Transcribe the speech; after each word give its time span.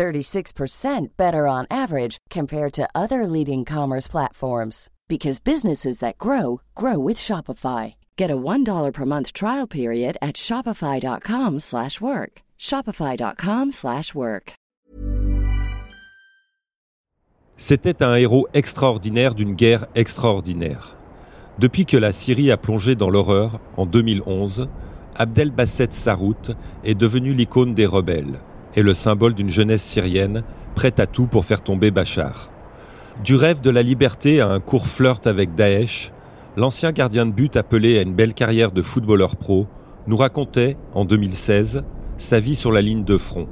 36% 0.00 1.08
better 1.18 1.46
on 1.46 1.66
average 1.70 2.16
compared 2.30 2.72
to 2.72 2.88
other 2.94 3.26
leading 3.26 3.66
commerce 3.66 4.08
platforms 4.08 4.88
because 5.08 5.40
businesses 5.40 5.98
that 5.98 6.16
grow 6.16 6.62
grow 6.74 6.98
with 6.98 7.18
Shopify. 7.18 7.96
Get 8.16 8.30
a 8.30 8.36
$1 8.36 8.92
per 8.94 9.04
month 9.04 9.34
trial 9.34 9.66
period 9.66 10.16
at 10.22 10.36
shopify.com/work. 10.36 12.32
shopify.com/work. 12.58 14.54
C'était 17.58 18.02
un 18.02 18.14
héros 18.16 18.46
extraordinaire 18.54 19.34
d'une 19.34 19.54
guerre 19.54 19.86
extraordinaire. 19.94 20.96
Depuis 21.58 21.84
que 21.84 21.98
la 21.98 22.12
Syrie 22.12 22.50
a 22.50 22.56
plongé 22.56 22.94
dans 22.94 23.10
l'horreur 23.10 23.60
en 23.76 23.84
2011, 23.84 24.66
Abdel 25.14 25.50
Basset 25.50 25.92
Sarout 25.92 26.56
est 26.84 26.94
devenu 26.94 27.34
l'icône 27.34 27.74
des 27.74 27.84
rebelles 27.84 28.40
et 28.76 28.82
le 28.82 28.94
symbole 28.94 29.34
d'une 29.34 29.50
jeunesse 29.50 29.82
syrienne 29.82 30.42
prête 30.74 31.00
à 31.00 31.06
tout 31.06 31.26
pour 31.26 31.44
faire 31.44 31.62
tomber 31.62 31.90
Bachar. 31.90 32.50
Du 33.24 33.34
rêve 33.34 33.60
de 33.60 33.70
la 33.70 33.82
liberté 33.82 34.40
à 34.40 34.48
un 34.48 34.60
court 34.60 34.86
flirt 34.86 35.26
avec 35.26 35.54
Daesh, 35.54 36.12
l'ancien 36.56 36.92
gardien 36.92 37.26
de 37.26 37.32
but 37.32 37.56
appelé 37.56 37.98
à 37.98 38.02
une 38.02 38.14
belle 38.14 38.34
carrière 38.34 38.72
de 38.72 38.82
footballeur 38.82 39.36
pro 39.36 39.66
nous 40.06 40.16
racontait, 40.16 40.76
en 40.94 41.04
2016, 41.04 41.82
sa 42.16 42.40
vie 42.40 42.54
sur 42.54 42.72
la 42.72 42.82
ligne 42.82 43.04
de 43.04 43.18
front 43.18 43.48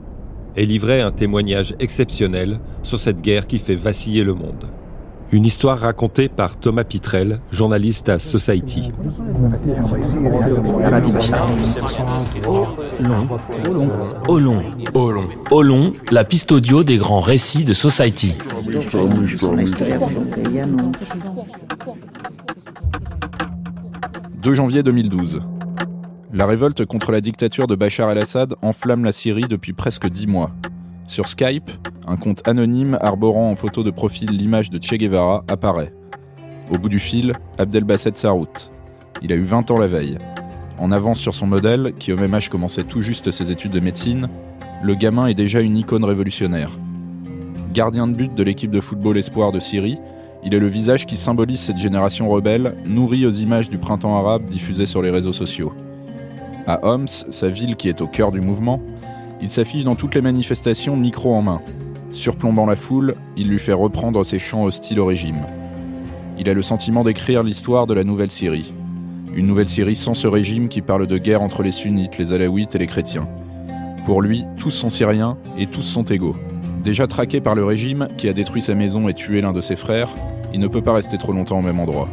et 0.57 0.67
livrait 0.67 1.01
un 1.01 1.13
témoignage 1.13 1.75
exceptionnel 1.79 2.61
sur 2.83 2.99
cette 2.99 3.21
guerre 3.21 3.47
qui 3.47 3.59
fait 3.59 3.75
vaciller 3.75 4.25
le 4.25 4.35
monde. 4.35 4.67
Une 5.31 5.45
histoire 5.45 5.79
racontée 5.79 6.29
par 6.29 6.57
Thomas 6.57 6.85
Pitrel, 6.85 7.41
journaliste 7.51 8.09
à 8.09 8.19
Society. 8.19 8.91
Au 14.27 14.39
long, 14.39 14.63
au 14.95 15.11
long, 15.11 15.29
au 15.51 15.63
long, 15.63 15.93
la 16.11 16.25
piste 16.25 16.51
audio 16.51 16.83
des 16.83 16.97
grands 16.97 17.21
récits 17.21 17.65
de 17.65 17.75
Society. 17.75 18.35
«2 24.43 24.55
janvier 24.55 24.83
2012. 24.83 25.43
La 26.33 26.47
révolte 26.47 26.87
contre 26.87 27.13
la 27.13 27.21
dictature 27.21 27.67
de 27.67 27.75
Bachar 27.75 28.11
el-Assad 28.11 28.55
enflamme 28.63 29.05
la 29.05 29.13
Syrie 29.13 29.49
depuis 29.49 29.75
presque 29.75 30.09
dix 30.09 30.27
mois. 30.27 30.53
Sur 31.09 31.27
Skype, 31.27 31.71
un 32.07 32.19
compte 32.19 32.47
anonyme 32.47 32.99
arborant 33.01 33.51
en 33.51 33.57
photo 33.57 33.83
de 33.83 33.91
profil 33.91 34.29
l'image 34.29 34.69
de 34.69 34.79
Che 34.79 34.97
Guevara 34.97 35.43
apparaît. 35.49 35.95
Au 36.71 36.77
bout 36.77 36.91
du 36.91 36.99
fil, 36.99 37.33
Abdelbasset 37.57 38.13
Sarout. 38.13 38.71
Il 39.23 39.33
a 39.33 39.37
eu 39.37 39.45
20 39.45 39.71
ans 39.71 39.79
la 39.79 39.87
veille. 39.87 40.19
En 40.77 40.93
avance 40.93 41.19
sur 41.19 41.35
son 41.35 41.47
modèle, 41.47 41.95
qui 41.99 42.13
au 42.13 42.19
même 42.19 42.35
âge 42.35 42.51
commençait 42.51 42.85
tout 42.85 43.01
juste 43.01 43.31
ses 43.31 43.51
études 43.51 43.73
de 43.73 43.81
médecine, 43.81 44.29
le 44.83 44.95
gamin 44.95 45.29
est 45.29 45.35
déjà 45.35 45.63
une 45.63 45.79
icône 45.79 46.05
révolutionnaire. 46.05 46.79
Gardien 47.73 48.07
de 48.07 48.15
but 48.15 48.35
de 48.35 48.43
l'équipe 48.43 48.71
de 48.71 48.81
football 48.81 49.17
Espoir 49.17 49.51
de 49.51 49.61
Syrie, 49.61 49.99
il 50.45 50.55
est 50.55 50.61
le 50.61 50.69
visage 50.69 51.07
qui 51.07 51.17
symbolise 51.17 51.61
cette 51.61 51.79
génération 51.79 52.29
rebelle, 52.29 52.75
nourrie 52.85 53.25
aux 53.25 53.33
images 53.33 53.71
du 53.71 53.79
printemps 53.79 54.19
arabe 54.19 54.47
diffusées 54.47 54.87
sur 54.87 55.01
les 55.01 55.11
réseaux 55.11 55.33
sociaux. 55.33 55.73
À 56.67 56.87
Homs, 56.87 57.09
sa 57.09 57.49
ville 57.49 57.77
qui 57.77 57.89
est 57.89 58.03
au 58.03 58.07
cœur 58.07 58.31
du 58.31 58.43
mouvement, 58.43 58.83
il 59.41 59.51
s'affiche 59.51 59.85
dans 59.85 59.95
toutes 59.95 60.15
les 60.15 60.23
manifestations 60.23 60.97
micro 60.97 61.35
en 61.35 61.43
main. 61.43 61.61
Surplombant 62.13 62.67
la 62.67 62.77
foule, 62.77 63.15
il 63.37 63.49
lui 63.49 63.59
fait 63.59 63.73
reprendre 63.73 64.25
ses 64.25 64.39
chants 64.39 64.65
hostiles 64.65 65.01
au 65.01 65.07
régime. 65.07 65.43
Il 66.39 66.49
a 66.49 66.55
le 66.55 66.63
sentiment 66.63 67.05
d'écrire 67.05 67.43
l'histoire 67.43 67.87
de 67.87 67.95
la 67.95 68.05
nouvelle 68.05 68.31
Syrie. 68.31 68.73
Une 69.35 69.47
nouvelle 69.47 69.69
Syrie 69.69 69.97
sans 69.97 70.15
ce 70.15 70.27
régime 70.27 70.69
qui 70.69 70.81
parle 70.81 71.07
de 71.07 71.19
guerre 71.19 71.43
entre 71.43 71.63
les 71.63 71.73
sunnites, 71.73 72.19
les 72.19 72.33
alaouites 72.33 72.75
et 72.75 72.79
les 72.79 72.87
chrétiens. 72.87 73.29
Pour 74.07 74.23
lui, 74.23 74.45
tous 74.59 74.71
sont 74.71 74.91
syriens 74.91 75.37
et 75.59 75.67
tous 75.67 75.83
sont 75.83 76.05
égaux. 76.05 76.37
Déjà 76.83 77.07
traqué 77.07 77.41
par 77.41 77.55
le 77.55 77.65
régime 77.65 78.09
qui 78.17 78.29
a 78.29 78.33
détruit 78.33 78.63
sa 78.63 78.75
maison 78.75 79.09
et 79.09 79.15
tué 79.15 79.41
l'un 79.41 79.53
de 79.53 79.61
ses 79.61 79.77
frères, 79.77 80.15
il 80.55 80.61
ne 80.61 80.69
peut 80.69 80.81
pas 80.81 80.95
rester 80.95 81.19
trop 81.19 81.33
longtemps 81.33 81.59
au 81.59 81.63
même 81.63 81.79
endroit. 81.79 82.09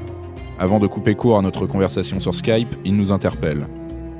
Avant 0.59 0.79
de 0.79 0.87
couper 0.87 1.15
court 1.15 1.37
à 1.37 1.41
notre 1.41 1.65
conversation 1.65 2.19
sur 2.19 2.35
Skype, 2.35 2.75
il 2.83 2.95
nous 2.95 3.11
interpelle. 3.11 3.67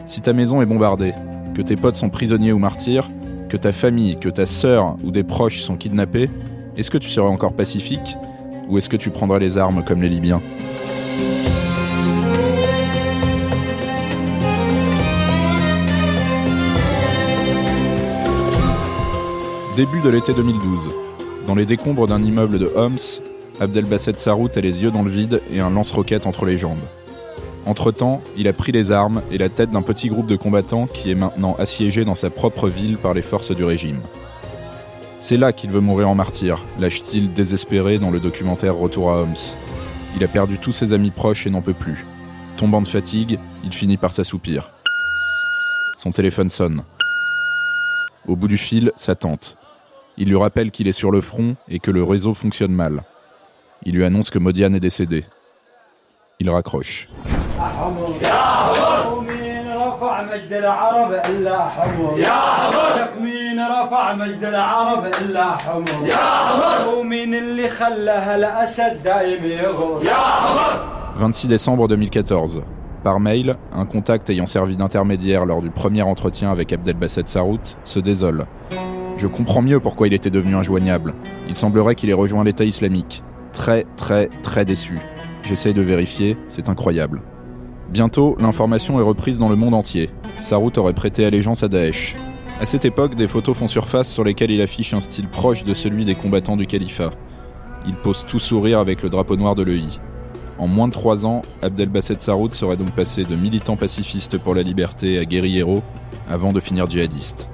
Si 0.06 0.22
ta 0.22 0.34
maison 0.34 0.62
est 0.62 0.66
bombardée, 0.66 1.14
que 1.56 1.62
tes 1.62 1.78
potes 1.78 1.96
sont 1.96 2.10
prisonniers 2.10 2.52
ou 2.52 2.60
martyrs, 2.60 3.08
que 3.48 3.56
ta 3.56 3.72
famille, 3.72 4.20
que 4.20 4.28
ta 4.28 4.46
sœur 4.46 4.98
ou 5.04 5.12
des 5.12 5.24
proches 5.24 5.62
sont 5.62 5.78
kidnappés, 5.78 6.30
est-ce 6.76 6.92
que 6.92 6.98
tu 6.98 7.10
serais 7.10 7.28
encore 7.28 7.54
pacifique 7.54 8.18
ou 8.68 8.78
est-ce 8.78 8.90
que 8.90 8.98
tu 8.98 9.10
prendrais 9.10 9.40
les 9.40 9.58
armes 9.58 9.84
comme 9.84 10.02
les 10.02 10.10
Libyens? 10.10 10.42
Début 19.78 20.02
de 20.02 20.10
l'été 20.10 20.34
2012. 20.34 20.90
Dans 21.48 21.56
les 21.56 21.66
décombres 21.66 22.08
d'un 22.08 22.22
immeuble 22.22 22.60
de 22.60 22.70
Homs, 22.76 23.22
Abdelbasset 23.62 24.14
Sarout 24.18 24.50
a 24.56 24.62
les 24.62 24.84
yeux 24.84 24.92
dans 24.92 25.04
le 25.04 25.12
vide 25.12 25.42
et 25.54 25.62
un 25.62 25.70
lance-roquette 25.70 26.26
entre 26.26 26.46
les 26.46 26.58
jambes. 26.58 26.78
Entre-temps, 27.66 28.22
il 28.38 28.48
a 28.48 28.54
pris 28.54 28.72
les 28.72 28.92
armes 28.92 29.24
et 29.32 29.38
la 29.40 29.50
tête 29.50 29.72
d'un 29.72 29.82
petit 29.82 30.10
groupe 30.10 30.28
de 30.28 30.36
combattants 30.36 30.86
qui 30.86 31.10
est 31.10 31.16
maintenant 31.16 31.56
assiégé 31.58 32.06
dans 32.06 32.14
sa 32.14 32.30
propre 32.30 32.70
ville 32.70 32.98
par 32.98 33.14
les 33.14 33.24
forces 33.24 33.52
du 33.52 33.64
régime. 33.64 34.02
C'est 35.20 35.38
là 35.38 35.52
qu'il 35.52 35.72
veut 35.72 35.80
mourir 35.80 36.08
en 36.08 36.14
martyr, 36.14 36.64
lâche-t-il 36.80 37.34
désespéré 37.34 37.98
dans 37.98 38.12
le 38.12 38.20
documentaire 38.20 38.76
Retour 38.76 39.12
à 39.12 39.22
Homs. 39.22 39.56
Il 40.16 40.24
a 40.24 40.28
perdu 40.28 40.60
tous 40.60 40.72
ses 40.72 40.94
amis 40.94 41.10
proches 41.10 41.48
et 41.48 41.50
n'en 41.50 41.64
peut 41.64 41.74
plus. 41.74 42.06
Tombant 42.58 42.84
de 42.84 42.88
fatigue, 42.88 43.40
il 43.64 43.74
finit 43.74 43.98
par 43.98 44.12
s'assoupir. 44.12 44.70
Son 45.98 46.12
téléphone 46.12 46.50
sonne. 46.50 46.84
Au 48.28 48.36
bout 48.36 48.48
du 48.48 48.60
fil, 48.60 48.92
sa 48.96 49.16
tante. 49.16 49.58
Il 50.18 50.30
lui 50.30 50.38
rappelle 50.38 50.70
qu'il 50.70 50.88
est 50.88 50.92
sur 50.92 51.10
le 51.10 51.22
front 51.22 51.56
et 51.68 51.80
que 51.80 51.92
le 51.92 52.04
réseau 52.04 52.36
fonctionne 52.36 52.74
mal. 52.74 53.04
Il 53.84 53.96
lui 53.96 54.06
annonce 54.06 54.30
que 54.30 54.40
Modiane 54.40 54.76
est 54.76 54.80
décédée. 54.80 55.26
Il 56.40 56.50
raccroche. 56.50 57.10
«26 71.18 71.48
décembre 71.48 71.88
2014. 71.88 72.64
Par 73.04 73.20
mail, 73.20 73.58
un 73.74 73.86
contact 73.86 74.30
ayant 74.30 74.46
servi 74.46 74.76
d'intermédiaire 74.78 75.46
lors 75.46 75.62
du 75.62 75.70
premier 75.70 76.02
entretien 76.02 76.52
avec 76.52 76.74
Abdelbasset 76.74 77.24
Sarout 77.26 77.78
se 77.84 78.00
désole. 78.00 78.46
Je 79.18 79.28
comprends 79.28 79.62
mieux 79.62 79.80
pourquoi 79.80 80.08
il 80.08 80.14
était 80.14 80.30
devenu 80.30 80.56
injoignable. 80.56 81.14
Il 81.48 81.56
semblerait 81.56 81.96
qu'il 81.96 82.10
ait 82.10 82.14
rejoint 82.14 82.44
l'État 82.44 82.64
islamique. 82.66 83.24
Très, 83.54 83.86
très, 83.96 84.28
très 84.44 84.66
déçu. 84.66 84.98
J'essaye 85.44 85.74
de 85.74 85.82
vérifier, 85.82 86.38
c'est 86.50 86.70
incroyable. 86.70 87.22
Bientôt, 87.90 88.36
l'information 88.40 89.00
est 89.00 89.04
reprise 89.04 89.40
dans 89.40 89.50
le 89.50 89.56
monde 89.56 89.74
entier. 89.74 90.10
Sarout 90.42 90.78
aurait 90.78 90.94
prêté 90.94 91.26
allégeance 91.26 91.64
à 91.64 91.68
Daesh. 91.68 92.16
À 92.60 92.66
cette 92.66 92.86
époque, 92.86 93.16
des 93.16 93.28
photos 93.28 93.56
font 93.56 93.68
surface 93.68 94.12
sur 94.12 94.24
lesquelles 94.24 94.52
il 94.52 94.62
affiche 94.62 94.94
un 94.94 95.00
style 95.00 95.28
proche 95.28 95.64
de 95.64 95.74
celui 95.74 96.06
des 96.06 96.16
combattants 96.16 96.58
du 96.58 96.68
califat. 96.68 97.12
Il 97.86 97.96
pose 97.96 98.26
tout 98.26 98.40
sourire 98.40 98.80
avec 98.80 99.04
le 99.04 99.10
drapeau 99.10 99.36
noir 99.36 99.56
de 99.56 99.64
l'EI. 99.64 100.00
En 100.58 100.68
moins 100.68 100.88
de 100.88 100.94
trois 100.94 101.26
ans, 101.26 101.42
Abdelbasset 101.62 102.20
Sarout 102.20 102.54
serait 102.54 102.78
donc 102.78 102.92
passé 102.92 103.24
de 103.24 103.36
militant 103.36 103.76
pacifiste 103.76 104.38
pour 104.38 104.56
la 104.56 104.64
liberté 104.64 105.20
à 105.20 105.26
guerriero, 105.26 105.84
avant 106.30 106.54
de 106.54 106.60
finir 106.62 106.90
djihadiste. 106.90 107.50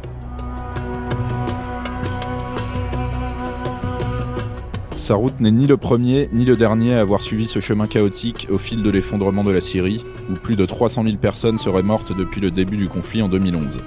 Sarout 4.96 5.32
n'est 5.40 5.52
ni 5.52 5.68
le 5.68 5.78
premier 5.78 6.30
ni 6.34 6.46
le 6.46 6.56
dernier 6.56 6.94
à 6.94 7.00
avoir 7.00 7.22
suivi 7.22 7.48
ce 7.48 7.60
chemin 7.60 7.88
chaotique 7.88 8.48
au 8.52 8.58
fil 8.58 8.84
de 8.84 8.90
l'effondrement 8.90 9.44
de 9.44 9.52
la 9.52 9.62
Syrie, 9.62 10.06
où 10.30 10.34
plus 10.34 10.56
de 10.56 10.66
300 10.66 11.04
000 11.06 11.18
personnes 11.18 11.58
seraient 11.58 11.82
mortes 11.82 12.16
depuis 12.16 12.42
le 12.42 12.52
début 12.52 12.78
du 12.78 12.88
conflit 12.88 13.22
en 13.22 13.30
2011. 13.30 13.78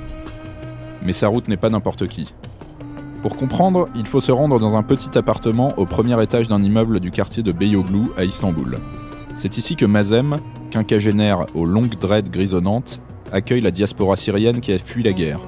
Mais 1.05 1.13
Sarout 1.13 1.47
n'est 1.47 1.57
pas 1.57 1.71
n'importe 1.71 2.09
qui. 2.09 2.33
Pour 3.23 3.37
comprendre, 3.37 3.89
il 3.95 4.07
faut 4.07 4.21
se 4.21 4.33
rendre 4.33 4.59
dans 4.59 4.77
un 4.77 4.83
petit 4.83 5.17
appartement 5.17 5.73
au 5.79 5.87
premier 5.87 6.21
étage 6.23 6.49
d'un 6.49 6.63
immeuble 6.63 7.01
du 7.01 7.11
quartier 7.11 7.43
de 7.43 7.53
Beyoğlu 7.53 8.11
à 8.17 8.25
Istanbul. 8.25 8.79
C'est 9.35 9.57
ici 9.57 9.77
que 9.77 9.87
Mazem, 9.87 10.37
quinquagénaire 10.71 11.47
aux 11.55 11.65
longues 11.65 11.99
dreads 11.99 12.31
grisonnantes, 12.31 13.01
accueille 13.33 13.61
la 13.61 13.71
diaspora 13.71 14.17
syrienne 14.17 14.61
qui 14.61 14.73
a 14.73 14.79
fui 14.79 15.03
la 15.03 15.13
guerre. 15.13 15.41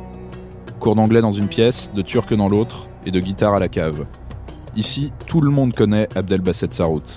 Cours 0.80 0.96
d'anglais 0.96 1.20
dans 1.20 1.32
une 1.32 1.48
pièce, 1.48 1.92
de 1.94 2.02
turc 2.02 2.32
dans 2.34 2.48
l'autre, 2.48 2.88
et 3.04 3.10
de 3.10 3.20
guitare 3.20 3.54
à 3.54 3.58
la 3.58 3.68
cave. 3.68 4.06
Ici, 4.76 5.10
tout 5.26 5.40
le 5.40 5.50
monde 5.50 5.74
connaît 5.74 6.06
Abdelbasset 6.14 6.68
Sarout. 6.72 7.16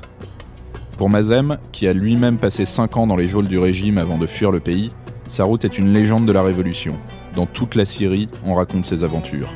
Pour 0.98 1.10
Mazem, 1.10 1.58
qui 1.74 1.90
a 1.90 1.94
lui-même 1.94 2.38
passé 2.38 2.66
5 2.66 2.96
ans 2.96 3.06
dans 3.06 3.18
les 3.18 3.28
geôles 3.28 3.50
du 3.50 3.60
régime 3.60 3.98
avant 3.98 4.18
de 4.18 4.26
fuir 4.26 4.50
le 4.50 4.62
pays, 4.62 4.92
Sarout 5.28 5.66
est 5.66 5.78
une 5.78 5.92
légende 5.92 6.26
de 6.26 6.32
la 6.32 6.42
révolution. 6.42 6.94
Dans 7.36 7.46
toute 7.46 7.76
la 7.76 7.84
Syrie, 7.84 8.30
on 8.46 8.54
raconte 8.54 8.86
ses 8.86 9.04
aventures. 9.04 9.54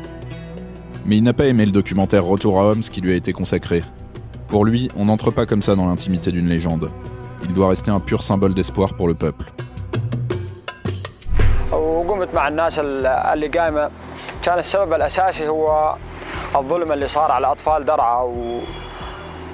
Mais 1.06 1.16
il 1.16 1.24
n'a 1.24 1.32
pas 1.32 1.46
aimé 1.46 1.66
le 1.66 1.72
documentaire 1.72 2.26
Retour 2.26 2.60
à 2.60 2.66
Homs 2.66 2.82
qui 2.82 3.00
lui 3.00 3.14
a 3.14 3.16
été 3.16 3.32
consacré. 3.32 3.84
Pour 4.48 4.66
lui, 4.66 4.90
on 4.98 5.06
n'entre 5.06 5.32
pas 5.32 5.46
comme 5.46 5.62
ça 5.62 5.76
dans 5.76 5.86
l'intimité 5.86 6.34
d'une 6.34 6.50
légende. 6.50 6.92
Il 7.46 7.54
doit 7.54 7.70
rester 7.70 7.90
un 7.90 8.02
pur 8.02 8.22
symbole 8.22 8.54
d'espoir 8.54 8.96
pour 8.96 9.08
le 9.08 9.14
peuple. 9.14 9.46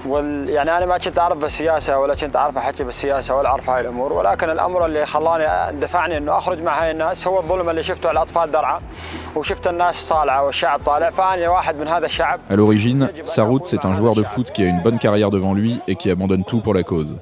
يعني 0.07 0.77
انا 0.77 0.87
ما 0.87 0.99
كنت 0.99 1.19
اعرف 1.19 1.39
بالسياسه 1.39 1.99
ولا 1.99 2.15
كنت 2.15 2.37
اعرف 2.37 2.57
احكي 2.57 2.85
بالسياسه 2.85 3.37
ولا 3.37 3.49
اعرف 3.49 3.71
هاي 3.71 3.81
الامور 3.81 4.13
ولكن 4.13 4.51
الامر 4.51 4.87
اللي 4.87 5.07
خلاني 5.07 5.79
دفعني 5.81 6.17
انه 6.17 6.39
اخرج 6.39 6.63
مع 6.63 6.83
هاي 6.83 6.91
الناس 6.91 7.27
هو 7.27 7.41
الظلم 7.41 7.71
اللي 7.71 7.83
شفته 7.83 8.09
على 8.09 8.17
الاطفال 8.17 8.51
درعا 8.51 8.81
وشفت 9.37 9.67
الناس 9.67 9.95
صالعه 9.95 10.45
والشعب 10.45 10.81
طالع 10.87 11.11
فانا 11.11 11.49
واحد 11.49 11.77
من 11.77 11.89
هذا 11.89 12.07
الشعب. 12.07 12.41
À 12.51 12.57
l'origine, 12.57 13.09
Sarout 13.25 13.65
c'est 13.65 13.85
un 13.87 13.95
joueur 13.95 14.15
de 14.15 14.23
foot 14.23 14.51
qui 14.51 14.63
a 14.63 14.69
une 14.69 14.83
bonne 14.83 14.99
carrière 14.99 15.31
devant 15.31 15.55
lui 15.55 15.81
et 15.89 15.95
qui 15.97 16.11
abandonne 16.11 16.45
tout 16.45 16.61
pour 16.61 16.75
la 16.75 16.83
cause. 16.83 17.17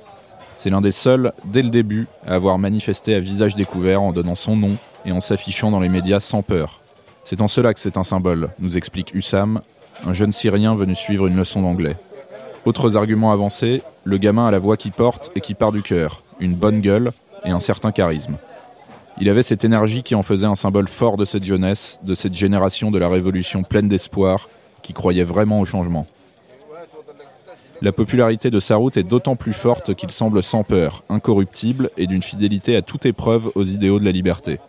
C'est 0.57 0.71
l'un 0.71 0.81
des 0.81 0.97
seuls, 1.07 1.33
dès 1.45 1.63
le 1.63 1.71
début, 1.71 2.07
à 2.27 2.35
avoir 2.35 2.59
manifesté 2.59 3.15
à 3.15 3.21
visage 3.21 3.55
découvert 3.57 4.03
en 4.03 4.13
donnant 4.13 4.39
son 4.47 4.57
nom 4.57 4.75
et 5.07 5.13
en 5.13 5.21
s'affichant 5.21 5.71
dans 5.71 5.81
les 5.81 5.89
médias 5.89 6.21
sans 6.21 6.43
peur. 6.43 6.81
c'est 7.30 7.42
en 7.42 7.50
cela 7.50 7.74
que 7.74 7.82
c'est 7.82 7.98
un 7.98 8.06
symbole, 8.06 8.52
nous 8.58 8.78
explique 8.78 9.14
Hussam, 9.14 9.60
un 10.06 10.14
jeune 10.14 10.32
Syrien 10.32 10.76
venu 10.76 10.96
suivre 10.96 11.28
une 11.28 11.36
leçon 11.36 11.62
d'anglais. 11.62 11.98
Autres 12.64 12.96
arguments 12.96 13.34
avancés, 13.34 13.82
le 14.06 14.18
gamin 14.18 14.48
a 14.48 14.52
la 14.52 14.60
voix 14.60 14.78
qui 14.78 14.92
porte 14.92 15.30
et 15.36 15.42
qui 15.42 15.54
part 15.54 15.74
du 15.74 15.82
cœur, 15.82 16.24
une 16.40 16.54
bonne 16.54 16.80
gueule 16.80 17.12
et 17.44 17.50
un 17.50 17.60
certain 17.60 17.92
charisme. 17.92 18.38
Il 19.20 19.28
avait 19.28 19.44
cette 19.44 19.66
énergie 19.66 20.04
qui 20.04 20.16
en 20.16 20.24
faisait 20.24 20.46
un 20.46 20.56
symbole 20.56 20.88
fort 20.88 21.18
de 21.18 21.26
cette 21.26 21.44
jeunesse, 21.44 22.00
de 22.02 22.16
cette 22.16 22.34
génération 22.34 22.92
de 22.92 22.98
la 22.98 23.10
révolution 23.10 23.62
pleine 23.62 23.90
d'espoir, 23.90 24.48
qui 24.82 24.94
croyait 24.94 25.26
vraiment 25.26 25.60
au 25.60 25.66
changement. 25.66 26.08
La 27.82 27.92
popularité 27.92 28.50
de 28.52 28.62
Sarout 28.62 28.96
est 28.96 29.04
d'autant 29.04 29.36
plus 29.36 29.52
forte 29.52 29.96
qu'il 29.96 30.12
semble 30.12 30.42
sans 30.44 30.64
peur, 30.64 31.04
incorruptible 31.10 31.90
et 31.98 32.08
d'une 32.08 32.24
fidélité 32.24 32.78
à 32.78 32.82
toute 32.82 33.06
épreuve 33.06 33.52
aux 33.56 33.66
idéaux 33.66 34.00
de 34.00 34.06
la 34.06 34.14
liberté. 34.14 34.62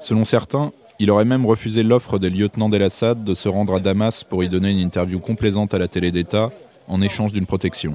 Selon 0.00 0.24
certains, 0.24 0.70
il 0.98 1.10
aurait 1.10 1.24
même 1.24 1.46
refusé 1.46 1.82
l'offre 1.82 2.18
des 2.18 2.30
lieutenants 2.30 2.68
d'El-Assad 2.68 3.22
de 3.22 3.34
se 3.34 3.48
rendre 3.48 3.74
à 3.76 3.80
Damas 3.80 4.24
pour 4.24 4.42
y 4.42 4.48
donner 4.48 4.70
une 4.70 4.80
interview 4.80 5.20
complaisante 5.20 5.74
à 5.74 5.78
la 5.78 5.88
télé 5.88 6.10
d'État 6.10 6.50
en 6.88 7.00
échange 7.00 7.32
d'une 7.32 7.46
protection. 7.46 7.94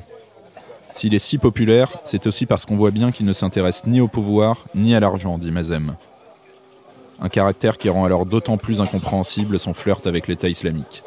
S'il 0.94 1.14
est 1.14 1.20
si 1.20 1.38
populaire, 1.38 1.90
c'est 2.06 2.28
aussi 2.28 2.46
parce 2.46 2.66
qu'on 2.66 2.78
voit 2.78 2.92
bien 2.92 3.12
qu'il 3.12 3.26
ne 3.26 3.34
s'intéresse 3.34 3.86
ni 3.88 4.00
au 4.00 4.08
pouvoir 4.08 4.64
ni 4.76 4.96
à 4.96 5.00
l'argent, 5.00 5.38
dit 5.38 5.52
Mazem. 5.52 5.96
Un 7.20 7.30
caractère 7.30 7.78
qui 7.78 7.90
rend 7.90 8.06
alors 8.06 8.26
d'autant 8.26 8.58
plus 8.58 8.80
incompréhensible 8.80 9.60
son 9.60 9.74
flirt 9.74 10.06
avec 10.08 10.28
l'État 10.28 10.50
islamique. 10.50 11.04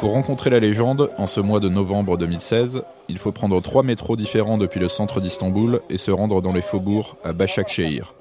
Pour 0.00 0.12
rencontrer 0.12 0.50
la 0.50 0.60
légende, 0.60 1.10
en 1.18 1.26
ce 1.26 1.40
mois 1.40 1.60
de 1.60 1.68
novembre 1.68 2.16
2016, 2.16 2.82
il 3.08 3.18
faut 3.18 3.32
prendre 3.32 3.60
trois 3.60 3.82
métros 3.82 4.16
différents 4.16 4.58
depuis 4.58 4.80
le 4.80 4.88
centre 4.88 5.20
d'Istanbul 5.20 5.80
et 5.90 5.98
se 5.98 6.10
rendre 6.10 6.40
dans 6.42 6.52
les 6.52 6.62
faubourgs 6.62 7.16
à 7.24 7.32
Başakşehir. 7.32 8.14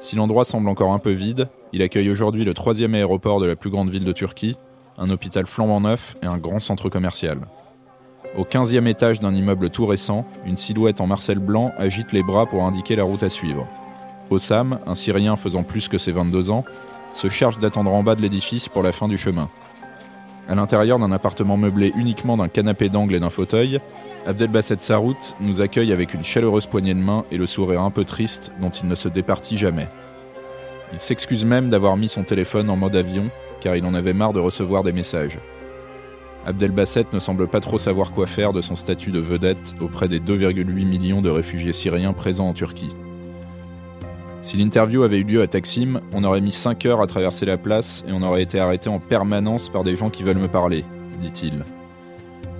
Si 0.00 0.16
l'endroit 0.16 0.44
semble 0.44 0.68
encore 0.68 0.92
un 0.92 0.98
peu 0.98 1.12
vide, 1.12 1.48
il 1.72 1.82
accueille 1.82 2.10
aujourd'hui 2.10 2.44
le 2.44 2.54
troisième 2.54 2.94
aéroport 2.94 3.40
de 3.40 3.46
la 3.46 3.56
plus 3.56 3.70
grande 3.70 3.90
ville 3.90 4.04
de 4.04 4.12
Turquie, 4.12 4.56
un 4.98 5.10
hôpital 5.10 5.46
flambant 5.46 5.80
neuf 5.80 6.16
et 6.22 6.26
un 6.26 6.38
grand 6.38 6.60
centre 6.60 6.88
commercial. 6.88 7.38
Au 8.36 8.44
15e 8.44 8.86
étage 8.86 9.20
d'un 9.20 9.34
immeuble 9.34 9.70
tout 9.70 9.86
récent, 9.86 10.26
une 10.44 10.56
silhouette 10.56 11.00
en 11.00 11.06
marcel 11.06 11.38
blanc 11.38 11.72
agite 11.78 12.12
les 12.12 12.22
bras 12.22 12.46
pour 12.46 12.64
indiquer 12.64 12.96
la 12.96 13.04
route 13.04 13.22
à 13.22 13.28
suivre. 13.28 13.66
Ossam, 14.30 14.78
un 14.86 14.94
Syrien 14.94 15.36
faisant 15.36 15.62
plus 15.62 15.88
que 15.88 15.98
ses 15.98 16.12
22 16.12 16.50
ans, 16.50 16.64
se 17.14 17.28
charge 17.28 17.58
d'attendre 17.58 17.92
en 17.92 18.02
bas 18.02 18.14
de 18.14 18.22
l'édifice 18.22 18.68
pour 18.68 18.82
la 18.82 18.92
fin 18.92 19.08
du 19.08 19.18
chemin. 19.18 19.48
À 20.48 20.54
l'intérieur 20.54 20.98
d'un 20.98 21.12
appartement 21.12 21.56
meublé 21.56 21.92
uniquement 21.96 22.36
d'un 22.36 22.48
canapé 22.48 22.90
d'angle 22.90 23.14
et 23.14 23.20
d'un 23.20 23.30
fauteuil, 23.30 23.80
Abdelbasset 24.26 24.76
Sarout 24.78 25.34
nous 25.40 25.62
accueille 25.62 25.92
avec 25.92 26.12
une 26.12 26.24
chaleureuse 26.24 26.66
poignée 26.66 26.92
de 26.92 27.00
main 27.00 27.24
et 27.32 27.38
le 27.38 27.46
sourire 27.46 27.80
un 27.80 27.90
peu 27.90 28.04
triste 28.04 28.52
dont 28.60 28.70
il 28.70 28.88
ne 28.88 28.94
se 28.94 29.08
départit 29.08 29.56
jamais. 29.56 29.88
Il 30.92 31.00
s'excuse 31.00 31.44
même 31.44 31.70
d'avoir 31.70 31.96
mis 31.96 32.08
son 32.08 32.24
téléphone 32.24 32.68
en 32.68 32.76
mode 32.76 32.96
avion 32.96 33.30
car 33.60 33.74
il 33.74 33.86
en 33.86 33.94
avait 33.94 34.12
marre 34.12 34.34
de 34.34 34.40
recevoir 34.40 34.82
des 34.82 34.92
messages. 34.92 35.38
Abdelbasset 36.46 37.06
ne 37.14 37.18
semble 37.18 37.48
pas 37.48 37.60
trop 37.60 37.78
savoir 37.78 38.12
quoi 38.12 38.26
faire 38.26 38.52
de 38.52 38.60
son 38.60 38.76
statut 38.76 39.10
de 39.10 39.20
vedette 39.20 39.74
auprès 39.80 40.08
des 40.08 40.20
2,8 40.20 40.64
millions 40.84 41.22
de 41.22 41.30
réfugiés 41.30 41.72
syriens 41.72 42.12
présents 42.12 42.48
en 42.48 42.52
Turquie. 42.52 42.94
Si 44.44 44.58
l'interview 44.58 45.04
avait 45.04 45.20
eu 45.20 45.24
lieu 45.24 45.40
à 45.40 45.46
Taksim, 45.46 46.02
on 46.12 46.22
aurait 46.22 46.42
mis 46.42 46.52
5 46.52 46.84
heures 46.84 47.00
à 47.00 47.06
traverser 47.06 47.46
la 47.46 47.56
place 47.56 48.04
et 48.06 48.12
on 48.12 48.22
aurait 48.22 48.42
été 48.42 48.60
arrêté 48.60 48.90
en 48.90 48.98
permanence 48.98 49.70
par 49.70 49.84
des 49.84 49.96
gens 49.96 50.10
qui 50.10 50.22
veulent 50.22 50.36
me 50.36 50.48
parler, 50.48 50.84
dit-il. 51.22 51.64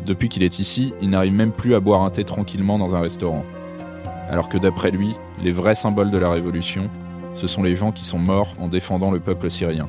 Depuis 0.06 0.30
qu'il 0.30 0.42
est 0.42 0.58
ici, 0.58 0.94
il 1.02 1.10
n'arrive 1.10 1.34
même 1.34 1.52
plus 1.52 1.74
à 1.74 1.80
boire 1.80 2.00
un 2.00 2.08
thé 2.08 2.24
tranquillement 2.24 2.78
dans 2.78 2.94
un 2.94 3.00
restaurant. 3.00 3.44
Alors 4.30 4.48
que 4.48 4.56
d'après 4.56 4.92
lui, 4.92 5.12
les 5.42 5.52
vrais 5.52 5.74
symboles 5.74 6.10
de 6.10 6.16
la 6.16 6.30
révolution, 6.30 6.88
ce 7.34 7.46
sont 7.46 7.62
les 7.62 7.76
gens 7.76 7.92
qui 7.92 8.06
sont 8.06 8.18
morts 8.18 8.54
en 8.58 8.68
défendant 8.68 9.10
le 9.10 9.20
peuple 9.20 9.50
syrien. 9.50 9.86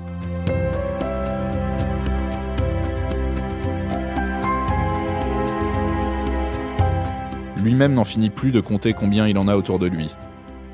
Lui-même 7.64 7.94
n'en 7.94 8.04
finit 8.04 8.30
plus 8.30 8.52
de 8.52 8.60
compter 8.60 8.92
combien 8.92 9.30
il 9.30 9.38
en 9.38 9.48
a 9.48 9.56
autour 9.56 9.80
de 9.80 9.88
lui. 9.88 10.14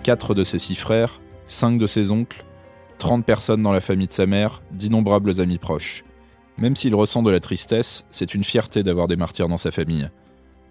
Quatre 0.04 0.34
de 0.34 0.44
ses 0.44 0.58
six 0.58 0.74
frères, 0.74 1.22
cinq 1.46 1.78
de 1.78 1.86
ses 1.86 2.10
oncles, 2.10 2.44
30 2.98 3.24
personnes 3.24 3.62
dans 3.62 3.72
la 3.72 3.82
famille 3.82 4.08
de 4.08 4.12
sa 4.12 4.26
mère, 4.26 4.64
d'innombrables 4.72 5.40
amis 5.40 5.60
proches. 5.60 6.04
Même 6.58 6.76
s'il 6.76 6.96
ressent 6.96 7.22
de 7.22 7.30
la 7.30 7.40
tristesse, 7.40 8.06
c'est 8.10 8.34
une 8.34 8.44
fierté 8.44 8.82
d'avoir 8.82 9.08
des 9.08 9.16
martyrs 9.16 9.48
dans 9.48 9.58
sa 9.58 9.70
famille. 9.70 10.10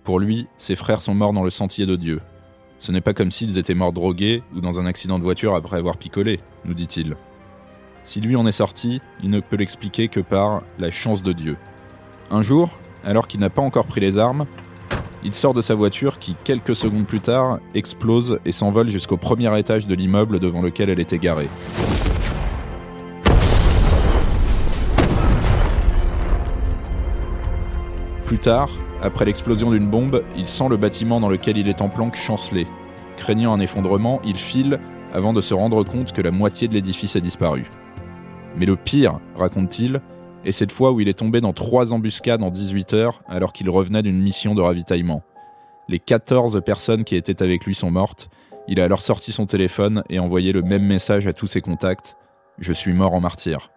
Pour 0.03 0.19
lui, 0.19 0.49
ses 0.59 0.75
frères 0.75 1.01
sont 1.01 1.15
morts 1.15 1.33
dans 1.33 1.45
le 1.45 1.51
sentier 1.51 1.87
de 1.87 1.95
Dieu. 1.95 2.21
Ce 2.81 2.91
n'est 2.91 3.01
pas 3.01 3.15
comme 3.15 3.31
s'ils 3.31 3.57
étaient 3.57 3.75
morts 3.75 3.93
drogués 3.93 4.43
ou 4.53 4.61
dans 4.61 4.81
un 4.81 4.87
accident 4.87 5.19
de 5.21 5.25
voiture 5.25 5.55
après 5.55 5.77
avoir 5.77 5.97
picolé, 5.97 6.41
nous 6.65 6.75
dit-il. 6.75 7.15
Si 8.03 8.21
lui 8.21 8.35
en 8.35 8.49
est 8.49 8.53
sorti, 8.53 9.01
il 9.23 9.31
ne 9.31 9.39
peut 9.39 9.57
l'expliquer 9.57 10.09
que 10.09 10.21
par 10.21 10.63
la 10.81 10.91
chance 10.91 11.23
de 11.23 11.33
Dieu. 11.33 11.57
Un 12.33 12.43
jour, 12.43 12.71
alors 13.05 13.29
qu'il 13.29 13.39
n'a 13.39 13.51
pas 13.51 13.63
encore 13.63 13.87
pris 13.87 14.01
les 14.01 14.19
armes, 14.19 14.47
il 15.23 15.35
sort 15.35 15.55
de 15.55 15.61
sa 15.61 15.75
voiture 15.75 16.19
qui, 16.19 16.35
quelques 16.45 16.75
secondes 16.75 17.07
plus 17.07 17.21
tard, 17.21 17.59
explose 17.75 18.39
et 18.45 18.53
s'envole 18.53 18.89
jusqu'au 18.89 19.17
premier 19.17 19.59
étage 19.59 19.87
de 19.87 19.95
l'immeuble 19.95 20.39
devant 20.39 20.63
lequel 20.63 20.89
elle 20.89 21.01
était 21.01 21.19
garée. 21.19 21.49
Plus 28.25 28.39
tard, 28.39 28.71
après 29.03 29.25
l'explosion 29.25 29.71
d'une 29.71 29.89
bombe, 29.89 30.23
il 30.37 30.47
sent 30.47 30.69
le 30.71 30.77
bâtiment 30.77 31.21
dans 31.21 31.29
lequel 31.29 31.59
il 31.59 31.69
est 31.69 31.83
en 31.83 31.89
planque 31.89 32.17
chanceler. 32.17 32.67
Craignant 33.17 33.53
un 33.53 33.61
effondrement, 33.61 34.21
il 34.25 34.37
file 34.37 34.79
avant 35.13 35.33
de 35.33 35.41
se 35.41 35.53
rendre 35.53 35.83
compte 35.85 36.13
que 36.13 36.23
la 36.23 36.31
moitié 36.31 36.69
de 36.69 36.75
l'édifice 36.75 37.17
a 37.17 37.21
disparu. 37.21 37.65
Mais 38.57 38.67
le 38.67 38.77
pire, 38.77 39.19
raconte-t-il, 39.37 40.01
et 40.45 40.53
cette 40.53 40.73
fois 40.73 40.93
où 40.93 41.01
il 41.01 41.09
est 41.09 41.19
tombé 41.19 41.41
dans 41.41 41.53
trois 41.53 41.93
embuscades 41.93 42.43
en 42.43 42.51
18 42.51 42.95
heures 42.95 43.23
alors 43.29 43.53
qu'il 43.53 43.69
revenait 43.69 44.03
d'une 44.03 44.21
mission 44.21 44.55
de 44.55 44.63
ravitaillement. 44.63 45.23
Les 45.89 45.99
14 45.99 46.61
personnes 46.65 47.05
qui 47.05 47.17
étaient 47.17 47.43
avec 47.43 47.65
lui 47.65 47.75
sont 47.75 47.91
mortes. 47.91 48.31
Il 48.69 48.81
a 48.81 48.85
alors 48.85 49.03
sorti 49.03 49.33
son 49.33 49.47
téléphone 49.47 50.03
et 50.09 50.19
envoyé 50.19 50.53
le 50.53 50.63
même 50.63 50.85
message 50.85 51.27
à 51.27 51.33
tous 51.33 51.47
ses 51.47 51.61
contacts. 51.61 52.17
Je 52.59 52.73
suis 52.73 52.93
mort 52.93 53.15
en 53.15 53.21
martyr. 53.21 53.71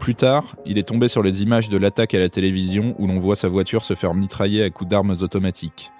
Plus 0.00 0.14
tard, 0.14 0.56
il 0.66 0.76
est 0.76 0.88
tombé 0.88 1.08
sur 1.08 1.22
les 1.22 1.42
images 1.42 1.70
de 1.70 1.78
l'attaque 1.78 2.12
à 2.14 2.18
la 2.18 2.28
télévision 2.28 2.94
où 2.98 3.06
l'on 3.06 3.20
voit 3.20 3.36
sa 3.36 3.48
voiture 3.48 3.84
se 3.84 3.94
faire 3.94 4.12
mitrailler 4.12 4.62
à 4.62 4.70
coups 4.70 4.90
d'armes 4.90 5.16
automatiques. 5.22 5.92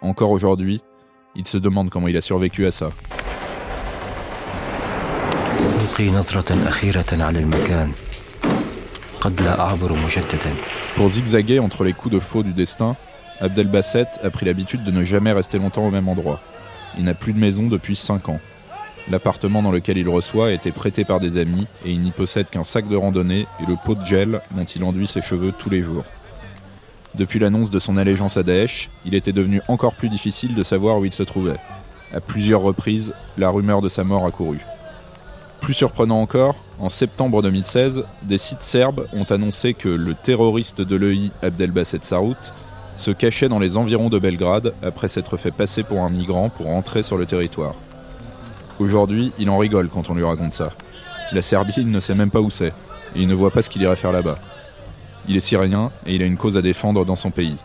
Encore 0.00 0.30
aujourd'hui, 0.30 0.80
il 1.36 1.46
se 1.46 1.58
demande 1.58 1.90
comment 1.90 2.08
il 2.08 2.16
a 2.16 2.22
survécu 2.22 2.64
à 2.64 2.70
ça. 2.70 2.90
Pour 10.96 11.08
zigzaguer 11.08 11.60
entre 11.60 11.84
les 11.84 11.92
coups 11.92 12.12
de 12.12 12.18
faux 12.18 12.42
du 12.42 12.52
destin, 12.52 12.96
Abdel 13.40 13.68
Basset 13.68 14.08
a 14.24 14.30
pris 14.30 14.44
l'habitude 14.44 14.82
de 14.82 14.90
ne 14.90 15.04
jamais 15.04 15.30
rester 15.30 15.56
longtemps 15.56 15.86
au 15.86 15.92
même 15.92 16.08
endroit. 16.08 16.40
Il 16.98 17.04
n'a 17.04 17.14
plus 17.14 17.32
de 17.32 17.38
maison 17.38 17.68
depuis 17.68 17.94
5 17.94 18.28
ans. 18.28 18.40
L'appartement 19.08 19.62
dans 19.62 19.70
lequel 19.70 19.96
il 19.96 20.08
reçoit 20.08 20.48
a 20.48 20.50
été 20.50 20.72
prêté 20.72 21.04
par 21.04 21.20
des 21.20 21.36
amis 21.36 21.68
et 21.86 21.92
il 21.92 22.00
n'y 22.00 22.10
possède 22.10 22.50
qu'un 22.50 22.64
sac 22.64 22.88
de 22.88 22.96
randonnée 22.96 23.46
et 23.62 23.66
le 23.68 23.76
pot 23.84 23.94
de 23.94 24.04
gel 24.04 24.40
dont 24.50 24.64
il 24.64 24.82
enduit 24.82 25.06
ses 25.06 25.22
cheveux 25.22 25.52
tous 25.56 25.70
les 25.70 25.82
jours. 25.84 26.04
Depuis 27.14 27.38
l'annonce 27.38 27.70
de 27.70 27.78
son 27.78 27.96
allégeance 27.98 28.36
à 28.36 28.42
Daesh, 28.42 28.90
il 29.04 29.14
était 29.14 29.32
devenu 29.32 29.60
encore 29.68 29.94
plus 29.94 30.08
difficile 30.08 30.56
de 30.56 30.62
savoir 30.64 30.98
où 30.98 31.04
il 31.04 31.12
se 31.12 31.22
trouvait. 31.22 31.60
À 32.12 32.20
plusieurs 32.20 32.62
reprises, 32.62 33.14
la 33.38 33.48
rumeur 33.48 33.80
de 33.80 33.88
sa 33.88 34.02
mort 34.02 34.26
a 34.26 34.32
couru. 34.32 34.58
Plus 35.64 35.72
surprenant 35.72 36.20
encore, 36.20 36.56
en 36.78 36.90
septembre 36.90 37.40
2016, 37.40 38.04
des 38.24 38.36
sites 38.36 38.60
serbes 38.60 39.06
ont 39.14 39.24
annoncé 39.24 39.72
que 39.72 39.88
le 39.88 40.14
terroriste 40.14 40.82
de 40.82 40.94
l'EI 40.94 41.30
Abdelbasset 41.42 42.00
Sarout 42.02 42.36
se 42.98 43.10
cachait 43.10 43.48
dans 43.48 43.58
les 43.58 43.78
environs 43.78 44.10
de 44.10 44.18
Belgrade 44.18 44.74
après 44.82 45.08
s'être 45.08 45.38
fait 45.38 45.52
passer 45.52 45.82
pour 45.82 46.02
un 46.02 46.10
migrant 46.10 46.50
pour 46.50 46.68
entrer 46.68 47.02
sur 47.02 47.16
le 47.16 47.24
territoire. 47.24 47.74
Aujourd'hui, 48.78 49.32
il 49.38 49.48
en 49.48 49.56
rigole 49.56 49.88
quand 49.88 50.10
on 50.10 50.14
lui 50.14 50.22
raconte 50.22 50.52
ça. 50.52 50.70
La 51.32 51.40
Serbie, 51.40 51.72
il 51.78 51.90
ne 51.90 51.98
sait 51.98 52.14
même 52.14 52.30
pas 52.30 52.42
où 52.42 52.50
c'est, 52.50 52.74
et 53.16 53.22
il 53.22 53.26
ne 53.26 53.34
voit 53.34 53.50
pas 53.50 53.62
ce 53.62 53.70
qu'il 53.70 53.80
irait 53.80 53.96
faire 53.96 54.12
là-bas. 54.12 54.36
Il 55.28 55.34
est 55.34 55.40
syrien 55.40 55.90
et 56.04 56.14
il 56.14 56.22
a 56.22 56.26
une 56.26 56.36
cause 56.36 56.58
à 56.58 56.62
défendre 56.62 57.06
dans 57.06 57.16
son 57.16 57.30
pays. 57.30 57.56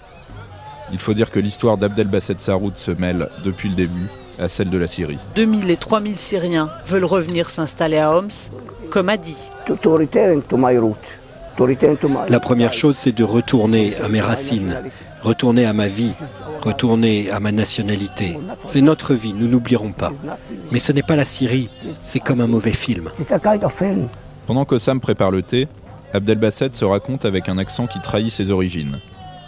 Il 0.93 0.99
faut 0.99 1.13
dire 1.13 1.31
que 1.31 1.39
l'histoire 1.39 1.77
d'Abdelbasset 1.77 2.37
Sarout 2.37 2.77
se 2.77 2.91
mêle, 2.91 3.27
depuis 3.43 3.67
le 3.67 3.75
début, 3.75 4.07
à 4.39 4.47
celle 4.47 4.69
de 4.69 4.77
la 4.77 4.87
Syrie. 4.87 5.17
2000 5.35 5.69
et 5.69 5.77
3000 5.77 6.17
Syriens 6.17 6.69
veulent 6.85 7.05
revenir 7.05 7.49
s'installer 7.49 7.97
à 7.97 8.15
Homs, 8.15 8.29
comme 8.89 9.09
a 9.09 9.17
dit. 9.17 9.37
La 12.29 12.39
première 12.39 12.73
chose, 12.73 12.97
c'est 12.97 13.11
de 13.11 13.23
retourner 13.23 13.95
à 13.97 14.07
mes 14.07 14.21
racines, 14.21 14.81
retourner 15.21 15.65
à 15.65 15.73
ma 15.73 15.87
vie, 15.87 16.13
retourner 16.61 17.29
à 17.29 17.39
ma 17.39 17.51
nationalité. 17.51 18.37
C'est 18.63 18.81
notre 18.81 19.13
vie, 19.13 19.33
nous 19.33 19.47
n'oublierons 19.47 19.91
pas. 19.91 20.13
Mais 20.71 20.79
ce 20.79 20.91
n'est 20.91 21.03
pas 21.03 21.15
la 21.15 21.25
Syrie, 21.25 21.69
c'est 22.01 22.19
comme 22.19 22.41
un 22.41 22.47
mauvais 22.47 22.73
film. 22.73 23.09
Pendant 24.47 24.65
qu'Ossam 24.65 24.99
prépare 24.99 25.31
le 25.31 25.41
thé, 25.41 25.67
Abdelbasset 26.13 26.71
se 26.73 26.85
raconte 26.85 27.25
avec 27.25 27.49
un 27.49 27.57
accent 27.57 27.85
qui 27.85 27.99
trahit 27.99 28.31
ses 28.31 28.49
origines. 28.49 28.97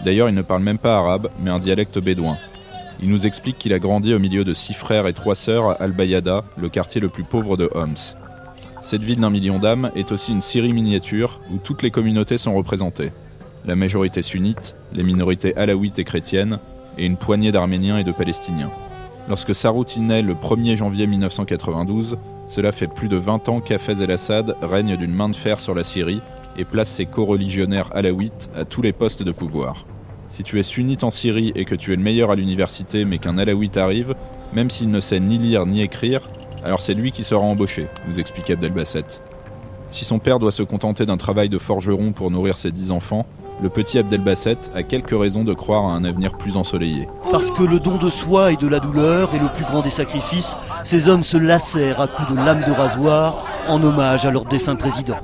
D'ailleurs, 0.03 0.29
il 0.29 0.35
ne 0.35 0.41
parle 0.41 0.61
même 0.61 0.77
pas 0.77 0.97
arabe, 0.97 1.29
mais 1.39 1.49
un 1.49 1.59
dialecte 1.59 1.97
bédouin. 1.97 2.37
Il 3.03 3.09
nous 3.09 3.25
explique 3.25 3.57
qu'il 3.57 3.73
a 3.73 3.79
grandi 3.79 4.13
au 4.13 4.19
milieu 4.19 4.43
de 4.43 4.53
six 4.53 4.73
frères 4.73 5.07
et 5.07 5.13
trois 5.13 5.35
sœurs 5.35 5.69
à 5.69 5.73
Al-Bayada, 5.73 6.43
le 6.57 6.69
quartier 6.69 7.01
le 7.01 7.09
plus 7.09 7.23
pauvre 7.23 7.57
de 7.57 7.67
Homs. 7.73 8.15
Cette 8.83 9.01
ville 9.01 9.19
d'un 9.19 9.31
million 9.31 9.57
d'âmes 9.57 9.91
est 9.95 10.11
aussi 10.11 10.31
une 10.31 10.41
Syrie 10.41 10.73
miniature 10.73 11.39
où 11.51 11.57
toutes 11.57 11.81
les 11.81 11.89
communautés 11.89 12.37
sont 12.37 12.55
représentées. 12.55 13.11
La 13.65 13.75
majorité 13.75 14.21
sunnite, 14.21 14.75
les 14.93 15.03
minorités 15.03 15.55
alaouites 15.57 15.97
et 15.97 16.03
chrétiennes, 16.03 16.59
et 16.97 17.05
une 17.05 17.17
poignée 17.17 17.51
d'Arméniens 17.51 17.97
et 17.97 18.03
de 18.03 18.11
Palestiniens. 18.11 18.71
Lorsque 19.29 19.55
Sarout 19.55 19.97
naît 19.97 20.21
le 20.21 20.33
1er 20.33 20.75
janvier 20.75 21.07
1992, 21.07 22.17
cela 22.47 22.71
fait 22.71 22.87
plus 22.87 23.07
de 23.07 23.15
20 23.15 23.49
ans 23.49 23.61
qu'Hafez 23.61 24.03
el-Assad 24.03 24.55
règne 24.61 24.97
d'une 24.97 25.13
main 25.13 25.29
de 25.29 25.35
fer 25.35 25.61
sur 25.61 25.73
la 25.73 25.83
Syrie 25.83 26.21
et 26.57 26.65
place 26.65 26.89
ses 26.89 27.05
co-religionnaires 27.05 27.89
alaouites 27.95 28.49
à 28.55 28.65
tous 28.65 28.81
les 28.81 28.93
postes 28.93 29.23
de 29.23 29.31
pouvoir. 29.31 29.85
Si 30.31 30.43
tu 30.43 30.57
es 30.59 30.63
sunnite 30.63 31.03
en 31.03 31.09
Syrie 31.09 31.51
et 31.55 31.65
que 31.65 31.75
tu 31.75 31.91
es 31.91 31.95
le 31.97 32.01
meilleur 32.01 32.31
à 32.31 32.37
l'université 32.37 33.03
mais 33.03 33.17
qu'un 33.17 33.37
alaouite 33.37 33.75
arrive, 33.75 34.15
même 34.53 34.69
s'il 34.69 34.89
ne 34.89 35.01
sait 35.01 35.19
ni 35.19 35.37
lire 35.37 35.65
ni 35.65 35.81
écrire, 35.81 36.21
alors 36.63 36.81
c'est 36.81 36.93
lui 36.93 37.11
qui 37.11 37.25
sera 37.25 37.41
embauché, 37.41 37.89
nous 38.07 38.17
explique 38.17 38.49
Abdelbasset. 38.49 39.21
Si 39.91 40.05
son 40.05 40.19
père 40.19 40.39
doit 40.39 40.53
se 40.53 40.63
contenter 40.63 41.05
d'un 41.05 41.17
travail 41.17 41.49
de 41.49 41.57
forgeron 41.57 42.13
pour 42.13 42.31
nourrir 42.31 42.57
ses 42.57 42.71
dix 42.71 42.91
enfants, 42.91 43.25
le 43.61 43.67
petit 43.67 43.99
Abdelbasset 43.99 44.71
a 44.73 44.83
quelques 44.83 45.19
raisons 45.19 45.43
de 45.43 45.53
croire 45.53 45.83
à 45.83 45.91
un 45.91 46.05
avenir 46.05 46.37
plus 46.37 46.55
ensoleillé. 46.55 47.09
Parce 47.29 47.51
que 47.57 47.63
le 47.63 47.81
don 47.81 47.97
de 47.97 48.09
soi 48.09 48.53
et 48.53 48.55
de 48.55 48.69
la 48.69 48.79
douleur 48.79 49.35
est 49.35 49.39
le 49.39 49.53
plus 49.53 49.65
grand 49.65 49.81
des 49.81 49.89
sacrifices, 49.89 50.55
ces 50.85 51.09
hommes 51.09 51.25
se 51.25 51.35
lacèrent 51.35 51.99
à 51.99 52.07
coups 52.07 52.31
de 52.31 52.37
lame 52.37 52.63
de 52.65 52.71
rasoir 52.71 53.45
en 53.67 53.83
hommage 53.83 54.25
à 54.25 54.31
leur 54.31 54.45
défunt 54.45 54.77
président. 54.77 55.17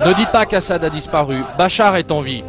Ne 0.00 0.14
dites 0.14 0.32
pas 0.32 0.46
qu'Assad 0.46 0.82
a 0.82 0.90
disparu, 0.90 1.44
Bachar 1.56 1.94
est 1.94 2.10
en 2.10 2.22
vie. 2.22 2.42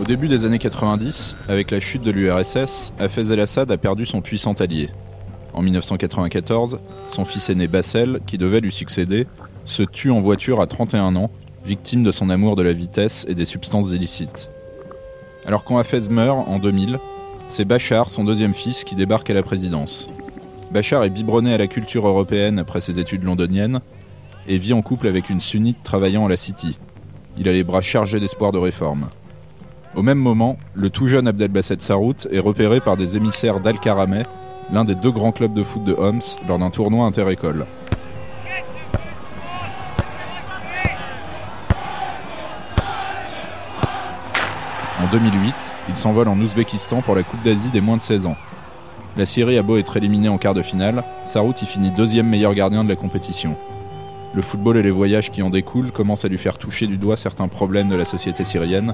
Au 0.00 0.02
début 0.02 0.26
des 0.26 0.44
années 0.44 0.58
90, 0.58 1.36
avec 1.48 1.70
la 1.70 1.78
chute 1.78 2.02
de 2.02 2.10
l'URSS, 2.10 2.92
Hafez 2.98 3.32
el-Assad 3.32 3.70
a 3.70 3.78
perdu 3.78 4.06
son 4.06 4.22
puissant 4.22 4.52
allié. 4.54 4.90
En 5.52 5.62
1994, 5.62 6.80
son 7.08 7.24
fils 7.24 7.48
aîné 7.48 7.68
Bassel, 7.68 8.18
qui 8.26 8.36
devait 8.36 8.60
lui 8.60 8.72
succéder, 8.72 9.28
se 9.64 9.84
tue 9.84 10.10
en 10.10 10.20
voiture 10.20 10.60
à 10.60 10.66
31 10.66 11.14
ans, 11.14 11.30
victime 11.64 12.02
de 12.02 12.10
son 12.10 12.28
amour 12.28 12.56
de 12.56 12.62
la 12.62 12.72
vitesse 12.72 13.24
et 13.28 13.36
des 13.36 13.44
substances 13.44 13.92
illicites. 13.92 14.50
Alors 15.46 15.64
quand 15.64 15.78
Hafez 15.78 16.08
meurt 16.10 16.48
en 16.48 16.58
2000, 16.58 16.98
c'est 17.48 17.64
Bachar, 17.64 18.10
son 18.10 18.24
deuxième 18.24 18.54
fils, 18.54 18.82
qui 18.82 18.96
débarque 18.96 19.30
à 19.30 19.34
la 19.34 19.44
présidence. 19.44 20.10
Bachar 20.72 21.04
est 21.04 21.10
biberonné 21.10 21.54
à 21.54 21.58
la 21.58 21.68
culture 21.68 22.08
européenne 22.08 22.58
après 22.58 22.80
ses 22.80 22.98
études 22.98 23.22
londoniennes 23.22 23.80
et 24.48 24.58
vit 24.58 24.72
en 24.72 24.82
couple 24.82 25.06
avec 25.06 25.30
une 25.30 25.40
sunnite 25.40 25.84
travaillant 25.84 26.26
à 26.26 26.28
la 26.28 26.36
City. 26.36 26.80
Il 27.38 27.48
a 27.48 27.52
les 27.52 27.62
bras 27.62 27.80
chargés 27.80 28.18
d'espoir 28.18 28.50
de 28.50 28.58
réforme. 28.58 29.08
Au 29.96 30.02
même 30.02 30.18
moment, 30.18 30.56
le 30.74 30.90
tout 30.90 31.06
jeune 31.06 31.28
Abdelbasset 31.28 31.78
Sarout 31.78 32.26
est 32.32 32.40
repéré 32.40 32.80
par 32.80 32.96
des 32.96 33.16
émissaires 33.16 33.60
d'Al-Karameh, 33.60 34.24
l'un 34.72 34.84
des 34.84 34.96
deux 34.96 35.12
grands 35.12 35.30
clubs 35.30 35.54
de 35.54 35.62
foot 35.62 35.84
de 35.84 35.92
Homs, 35.92 36.20
lors 36.48 36.58
d'un 36.58 36.70
tournoi 36.70 37.06
inter-école. 37.06 37.64
En 45.00 45.06
2008, 45.12 45.74
il 45.88 45.96
s'envole 45.96 46.26
en 46.26 46.40
Ouzbékistan 46.40 47.00
pour 47.02 47.14
la 47.14 47.22
Coupe 47.22 47.42
d'Asie 47.44 47.70
des 47.70 47.80
moins 47.80 47.96
de 47.96 48.02
16 48.02 48.26
ans. 48.26 48.36
La 49.16 49.26
Syrie 49.26 49.58
a 49.58 49.62
beau 49.62 49.76
être 49.76 49.96
éliminée 49.96 50.28
en 50.28 50.38
quart 50.38 50.54
de 50.54 50.62
finale, 50.62 51.04
Sarout 51.24 51.62
y 51.62 51.66
finit 51.66 51.92
deuxième 51.92 52.28
meilleur 52.28 52.54
gardien 52.54 52.82
de 52.82 52.88
la 52.88 52.96
compétition. 52.96 53.54
Le 54.34 54.42
football 54.42 54.76
et 54.76 54.82
les 54.82 54.90
voyages 54.90 55.30
qui 55.30 55.42
en 55.42 55.50
découlent 55.50 55.92
commencent 55.92 56.24
à 56.24 56.28
lui 56.28 56.38
faire 56.38 56.58
toucher 56.58 56.88
du 56.88 56.96
doigt 56.96 57.16
certains 57.16 57.46
problèmes 57.46 57.88
de 57.88 57.94
la 57.94 58.04
société 58.04 58.42
syrienne, 58.42 58.92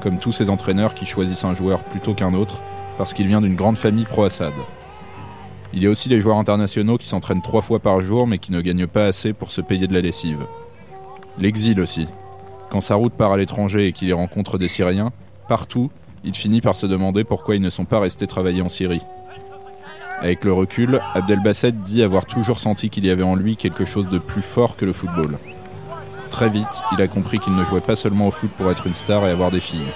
comme 0.00 0.18
tous 0.18 0.32
ces 0.32 0.50
entraîneurs 0.50 0.94
qui 0.94 1.06
choisissent 1.06 1.44
un 1.44 1.54
joueur 1.54 1.82
plutôt 1.84 2.14
qu'un 2.14 2.34
autre 2.34 2.60
parce 2.98 3.14
qu'il 3.14 3.26
vient 3.26 3.40
d'une 3.40 3.56
grande 3.56 3.78
famille 3.78 4.04
pro-Assad. 4.04 4.52
Il 5.72 5.82
y 5.82 5.86
a 5.86 5.90
aussi 5.90 6.08
les 6.08 6.20
joueurs 6.20 6.38
internationaux 6.38 6.96
qui 6.96 7.06
s'entraînent 7.06 7.42
trois 7.42 7.62
fois 7.62 7.80
par 7.80 8.00
jour 8.00 8.26
mais 8.26 8.38
qui 8.38 8.52
ne 8.52 8.60
gagnent 8.60 8.86
pas 8.86 9.06
assez 9.06 9.32
pour 9.32 9.52
se 9.52 9.60
payer 9.60 9.86
de 9.86 9.94
la 9.94 10.00
lessive. 10.00 10.46
L'exil 11.38 11.80
aussi. 11.80 12.06
Quand 12.70 12.80
sa 12.80 12.94
route 12.94 13.12
part 13.12 13.32
à 13.32 13.36
l'étranger 13.36 13.86
et 13.86 13.92
qu'il 13.92 14.08
y 14.08 14.12
rencontre 14.12 14.58
des 14.58 14.68
Syriens, 14.68 15.12
partout, 15.48 15.90
il 16.24 16.34
finit 16.34 16.60
par 16.60 16.76
se 16.76 16.86
demander 16.86 17.24
pourquoi 17.24 17.56
ils 17.56 17.62
ne 17.62 17.70
sont 17.70 17.84
pas 17.84 18.00
restés 18.00 18.26
travailler 18.26 18.62
en 18.62 18.68
Syrie. 18.68 19.02
Avec 20.20 20.44
le 20.44 20.52
recul, 20.52 21.00
Abdelbasset 21.14 21.72
dit 21.72 22.02
avoir 22.02 22.24
toujours 22.24 22.58
senti 22.58 22.88
qu'il 22.88 23.04
y 23.04 23.10
avait 23.10 23.22
en 23.22 23.34
lui 23.34 23.56
quelque 23.56 23.84
chose 23.84 24.08
de 24.08 24.18
plus 24.18 24.42
fort 24.42 24.76
que 24.76 24.86
le 24.86 24.94
football. 24.94 25.38
Très 26.36 26.50
vite, 26.50 26.82
il 26.92 27.00
a 27.00 27.08
compris 27.08 27.38
qu'il 27.38 27.56
ne 27.56 27.64
jouait 27.64 27.80
pas 27.80 27.96
seulement 27.96 28.28
au 28.28 28.30
foot 28.30 28.50
pour 28.58 28.70
être 28.70 28.86
une 28.86 28.92
star 28.92 29.26
et 29.26 29.30
avoir 29.30 29.50
des 29.50 29.58
filles. 29.58 29.90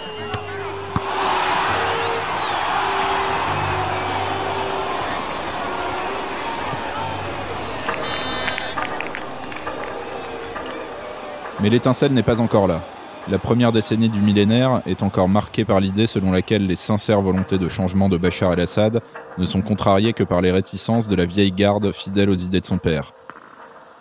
Mais 11.61 11.69
l'étincelle 11.69 12.15
n'est 12.15 12.23
pas 12.23 12.41
encore 12.41 12.67
là. 12.67 12.81
La 13.29 13.39
première 13.39 13.71
décennie 13.71 14.09
du 14.09 14.23
millénaire 14.23 14.81
est 14.87 15.03
encore 15.03 15.29
marquée 15.29 15.67
par 15.67 15.79
l'idée 15.79 16.07
selon 16.07 16.33
laquelle 16.33 16.67
les 16.67 16.75
sincères 16.75 17.21
volontés 17.21 17.59
de 17.59 17.69
changement 17.69 18.09
de 18.09 18.17
Bachar 18.17 18.55
el-Assad 18.55 19.03
ne 19.37 19.45
sont 19.45 19.61
contrariées 19.61 20.15
que 20.15 20.25
par 20.25 20.41
les 20.41 20.53
réticences 20.53 21.07
de 21.07 21.17
la 21.17 21.27
vieille 21.27 21.53
garde 21.53 21.93
fidèle 21.93 22.31
aux 22.31 22.35
idées 22.35 22.61
de 22.61 22.65
son 22.65 22.79
père. 22.79 23.13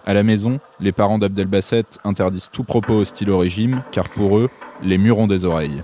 À 0.10 0.16
la 0.16 0.24
maison, 0.24 0.60
les 0.80 0.92
parents 0.92 1.20
d'Abdelbasset 1.20 1.86
interdisent 2.04 2.50
tout 2.50 2.64
propos 2.64 2.96
hostile 2.96 3.30
au 3.30 3.38
régime, 3.38 3.84
car 3.92 4.10
pour 4.10 4.40
eux, 4.40 4.50
les 4.82 4.98
murs 4.98 5.20
ont 5.20 5.28
des 5.28 5.46
oreilles. 5.46 5.84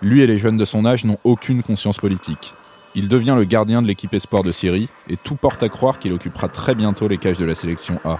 Lui 0.00 0.22
et 0.22 0.26
les 0.26 0.38
jeunes 0.38 0.56
de 0.56 0.64
son 0.64 0.86
âge 0.86 1.04
n'ont 1.04 1.18
aucune 1.24 1.62
conscience 1.62 1.98
politique. 1.98 2.54
Il 2.94 3.06
devient 3.06 3.34
le 3.36 3.44
gardien 3.44 3.82
de 3.82 3.86
l'équipe 3.86 4.14
espoir 4.14 4.44
de 4.44 4.50
Syrie, 4.50 4.88
et 5.10 5.18
tout 5.18 5.34
porte 5.34 5.62
à 5.62 5.68
croire 5.68 5.98
qu'il 5.98 6.14
occupera 6.14 6.48
très 6.48 6.74
bientôt 6.74 7.06
les 7.06 7.18
cages 7.18 7.36
de 7.36 7.44
la 7.44 7.54
sélection 7.54 8.00
A. 8.06 8.18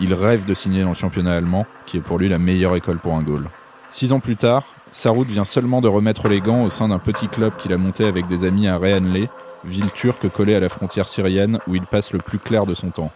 Il 0.00 0.14
rêve 0.14 0.46
de 0.46 0.54
signer 0.54 0.80
dans 0.80 0.88
le 0.88 0.94
championnat 0.94 1.34
allemand, 1.34 1.66
qui 1.84 1.98
est 1.98 2.00
pour 2.00 2.18
lui 2.18 2.30
la 2.30 2.38
meilleure 2.38 2.74
école 2.74 3.00
pour 3.00 3.16
un 3.16 3.22
goal. 3.22 3.50
Six 3.90 4.14
ans 4.14 4.20
plus 4.20 4.36
tard, 4.36 4.64
Sarout 4.92 5.28
vient 5.28 5.44
seulement 5.44 5.82
de 5.82 5.88
remettre 5.88 6.26
les 6.26 6.40
gants 6.40 6.62
au 6.62 6.70
sein 6.70 6.88
d'un 6.88 6.98
petit 6.98 7.28
club 7.28 7.54
qu'il 7.58 7.74
a 7.74 7.76
monté 7.76 8.06
avec 8.06 8.26
des 8.28 8.46
amis 8.46 8.66
à 8.66 8.78
Rehanle, 8.78 9.28
ville 9.66 9.92
turque 9.92 10.30
collée 10.30 10.54
à 10.54 10.60
la 10.60 10.70
frontière 10.70 11.06
syrienne 11.06 11.58
où 11.66 11.74
il 11.74 11.84
passe 11.84 12.14
le 12.14 12.18
plus 12.18 12.38
clair 12.38 12.64
de 12.64 12.72
son 12.72 12.88
temps. 12.88 13.12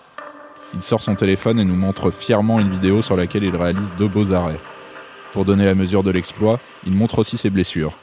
Il 0.75 0.83
sort 0.83 1.03
son 1.03 1.15
téléphone 1.15 1.61
et 1.61 1.65
nous 1.65 1.77
montre 1.77 2.11
fièrement 2.11 2.59
une 2.59 2.71
vidéo 2.71 3.03
sur 3.03 3.17
laquelle 3.17 3.45
il 3.45 3.57
réalise 3.57 3.93
deux 3.99 4.09
beaux 4.09 4.33
arrêts. 4.33 4.61
Pour 5.33 5.45
donner 5.45 5.65
la 5.65 5.75
mesure 5.75 6.03
de 6.03 6.11
l'exploit, 6.11 6.61
il 6.87 6.93
montre 6.93 7.19
aussi 7.19 7.37
ses 7.37 7.51
blessures. 7.51 7.99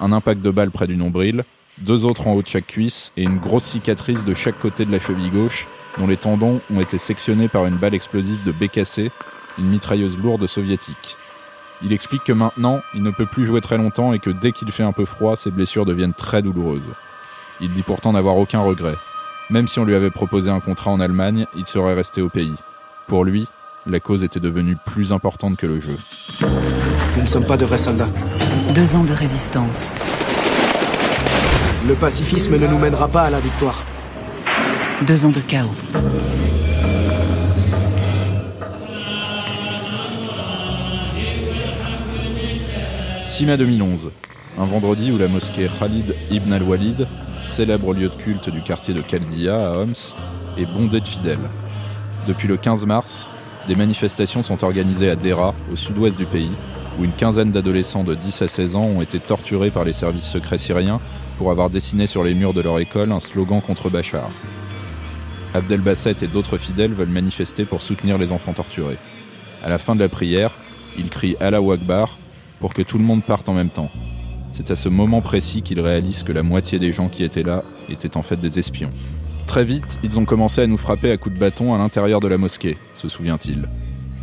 Un 0.00 0.12
impact 0.12 0.42
de 0.42 0.50
balle 0.50 0.70
près 0.70 0.86
du 0.86 0.96
nombril, 0.96 1.44
deux 1.78 2.04
autres 2.04 2.26
en 2.26 2.34
haut 2.34 2.42
de 2.42 2.46
chaque 2.46 2.66
cuisse 2.66 3.12
et 3.16 3.22
une 3.22 3.38
grosse 3.38 3.64
cicatrice 3.64 4.24
de 4.24 4.34
chaque 4.34 4.58
côté 4.58 4.84
de 4.84 4.92
la 4.92 4.98
cheville 4.98 5.30
gauche, 5.30 5.66
dont 5.98 6.06
les 6.06 6.16
tendons 6.16 6.60
ont 6.70 6.80
été 6.80 6.98
sectionnés 6.98 7.48
par 7.48 7.66
une 7.66 7.76
balle 7.76 7.94
explosive 7.94 8.44
de 8.44 8.52
BKC, 8.52 9.10
une 9.58 9.68
mitrailleuse 9.68 10.18
lourde 10.18 10.46
soviétique. 10.46 11.16
Il 11.82 11.92
explique 11.92 12.24
que 12.24 12.32
maintenant, 12.32 12.80
il 12.94 13.02
ne 13.02 13.10
peut 13.10 13.26
plus 13.26 13.46
jouer 13.46 13.60
très 13.60 13.78
longtemps 13.78 14.12
et 14.12 14.18
que 14.18 14.30
dès 14.30 14.52
qu'il 14.52 14.70
fait 14.72 14.82
un 14.82 14.92
peu 14.92 15.04
froid, 15.04 15.36
ses 15.36 15.50
blessures 15.50 15.86
deviennent 15.86 16.14
très 16.14 16.42
douloureuses. 16.42 16.90
Il 17.60 17.70
dit 17.72 17.82
pourtant 17.82 18.12
n'avoir 18.12 18.36
aucun 18.36 18.60
regret. 18.60 18.96
Même 19.50 19.66
si 19.66 19.78
on 19.78 19.84
lui 19.84 19.94
avait 19.94 20.10
proposé 20.10 20.50
un 20.50 20.60
contrat 20.60 20.90
en 20.90 21.00
Allemagne, 21.00 21.46
il 21.56 21.64
serait 21.64 21.94
resté 21.94 22.20
au 22.20 22.28
pays. 22.28 22.54
Pour 23.06 23.24
lui, 23.24 23.46
la 23.86 23.98
cause 23.98 24.22
était 24.22 24.40
devenue 24.40 24.76
plus 24.84 25.10
importante 25.10 25.56
que 25.56 25.66
le 25.66 25.80
jeu. 25.80 25.96
Nous 27.16 27.22
ne 27.22 27.26
sommes 27.26 27.46
pas 27.46 27.56
de 27.56 27.64
vrais 27.64 27.78
soldats. 27.78 28.10
Deux 28.74 28.94
ans 28.94 29.04
de 29.04 29.14
résistance. 29.14 29.90
Le 31.86 31.94
pacifisme 31.94 32.58
ne 32.58 32.66
nous 32.66 32.78
mènera 32.78 33.08
pas 33.08 33.22
à 33.22 33.30
la 33.30 33.40
victoire. 33.40 33.82
Deux 35.06 35.24
ans 35.24 35.30
de 35.30 35.40
chaos. 35.40 35.70
6 43.24 43.46
mai 43.46 43.56
2011, 43.56 44.10
un 44.58 44.66
vendredi 44.66 45.10
où 45.10 45.16
la 45.16 45.28
mosquée 45.28 45.68
Khalid 45.68 46.14
ibn 46.30 46.52
al-Walid, 46.52 47.06
célèbre 47.40 47.94
lieu 47.94 48.08
de 48.08 48.14
culte 48.14 48.50
du 48.50 48.62
quartier 48.62 48.94
de 48.94 49.00
Khaldia 49.00 49.56
à 49.56 49.78
Homs, 49.78 50.14
est 50.56 50.66
bondée 50.66 51.00
de 51.00 51.08
fidèles. 51.08 51.50
Depuis 52.26 52.48
le 52.48 52.56
15 52.56 52.86
mars, 52.86 53.28
des 53.66 53.74
manifestations 53.74 54.42
sont 54.42 54.64
organisées 54.64 55.10
à 55.10 55.16
Dera, 55.16 55.54
au 55.72 55.76
sud-ouest 55.76 56.16
du 56.16 56.26
pays, 56.26 56.50
où 56.98 57.04
une 57.04 57.12
quinzaine 57.12 57.52
d'adolescents 57.52 58.04
de 58.04 58.14
10 58.14 58.42
à 58.42 58.48
16 58.48 58.76
ans 58.76 58.84
ont 58.84 59.02
été 59.02 59.20
torturés 59.20 59.70
par 59.70 59.84
les 59.84 59.92
services 59.92 60.28
secrets 60.28 60.58
syriens 60.58 61.00
pour 61.36 61.50
avoir 61.50 61.70
dessiné 61.70 62.06
sur 62.06 62.24
les 62.24 62.34
murs 62.34 62.54
de 62.54 62.60
leur 62.60 62.78
école 62.80 63.12
un 63.12 63.20
slogan 63.20 63.60
contre 63.60 63.88
Bachar. 63.88 64.28
Abdel 65.54 65.80
Basset 65.80 66.16
et 66.22 66.26
d'autres 66.26 66.58
fidèles 66.58 66.92
veulent 66.92 67.08
manifester 67.08 67.64
pour 67.64 67.82
soutenir 67.82 68.18
les 68.18 68.32
enfants 68.32 68.52
torturés. 68.52 68.98
À 69.62 69.68
la 69.68 69.78
fin 69.78 69.94
de 69.94 70.00
la 70.00 70.08
prière, 70.08 70.50
ils 70.98 71.08
crient 71.08 71.36
Allah 71.40 71.58
Akbar 71.58 72.18
pour 72.60 72.74
que 72.74 72.82
tout 72.82 72.98
le 72.98 73.04
monde 73.04 73.22
parte 73.22 73.48
en 73.48 73.54
même 73.54 73.70
temps. 73.70 73.90
C'est 74.58 74.72
à 74.72 74.74
ce 74.74 74.88
moment 74.88 75.20
précis 75.20 75.62
qu'ils 75.62 75.78
réalisent 75.78 76.24
que 76.24 76.32
la 76.32 76.42
moitié 76.42 76.80
des 76.80 76.92
gens 76.92 77.06
qui 77.06 77.22
étaient 77.22 77.44
là 77.44 77.62
étaient 77.88 78.16
en 78.16 78.22
fait 78.22 78.34
des 78.38 78.58
espions. 78.58 78.90
Très 79.46 79.64
vite, 79.64 80.00
ils 80.02 80.18
ont 80.18 80.24
commencé 80.24 80.60
à 80.60 80.66
nous 80.66 80.76
frapper 80.76 81.12
à 81.12 81.16
coups 81.16 81.36
de 81.36 81.38
bâton 81.38 81.76
à 81.76 81.78
l'intérieur 81.78 82.18
de 82.18 82.26
la 82.26 82.38
mosquée, 82.38 82.76
se 82.96 83.08
souvient-il. 83.08 83.68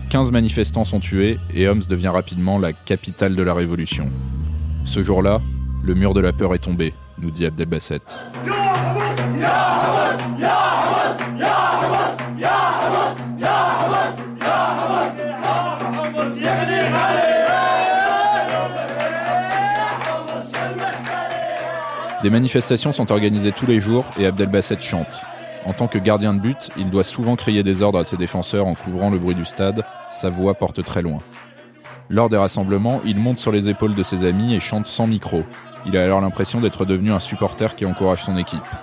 15 0.10 0.32
manifestants 0.32 0.84
sont 0.84 1.00
tués 1.00 1.38
et 1.54 1.70
Homs 1.70 1.84
devient 1.88 2.10
rapidement 2.10 2.60
la 2.60 2.74
capitale 2.74 3.38
de 3.38 3.44
la 3.44 3.54
révolution. 3.54 4.10
Ce 4.84 5.01
jour-là, 5.01 5.42
le 5.82 5.96
mur 5.96 6.13
de 6.13 6.20
la 6.20 6.34
peur 6.34 6.54
est 6.54 6.60
tombé, 6.60 6.94
nous 7.18 7.32
dit 7.32 7.46
Abdel 7.46 7.70
Des 22.25 22.32
manifestations 22.32 22.91
sont 22.91 23.12
organisées 23.12 23.51
tous 23.51 23.67
les 23.67 23.79
jours 23.79 24.03
et 24.17 24.25
Abdelbasset 24.25 24.79
chante. 24.79 25.24
En 25.63 25.74
tant 25.74 25.88
que 25.88 26.00
gardien 26.00 26.34
de 26.34 26.39
but, 26.39 26.72
il 26.75 26.89
doit 26.89 27.03
souvent 27.03 27.36
crier 27.36 27.62
des 27.62 27.84
ordres 27.84 28.00
à 28.00 28.03
ses 28.03 28.17
défenseurs 28.17 28.65
en 28.65 28.74
couvrant 28.74 29.12
le 29.12 29.20
bruit 29.20 29.36
du 29.36 29.46
stade, 29.46 29.86
sa 30.10 30.32
voix 30.32 30.55
porte 30.55 30.84
très 30.84 31.03
loin. 31.03 31.20
Lors 32.10 32.29
des 32.29 32.38
rassemblements, 32.38 33.00
il 33.05 33.20
monte 33.20 33.38
sur 33.38 33.51
les 33.51 33.70
épaules 33.70 33.94
de 33.94 34.01
ses 34.01 34.25
amis 34.25 34.55
et 34.55 34.60
chante 34.60 34.88
sans 34.88 35.05
micro. 35.05 35.44
Il 35.86 35.96
a 35.98 36.03
alors 36.03 36.20
l'impression 36.20 36.60
d'être 36.62 36.84
devenu 36.84 37.12
un 37.12 37.20
supporter 37.20 37.75
qui 37.75 37.86
encourage 37.86 38.24
son 38.24 38.38
équipe. 38.38 38.74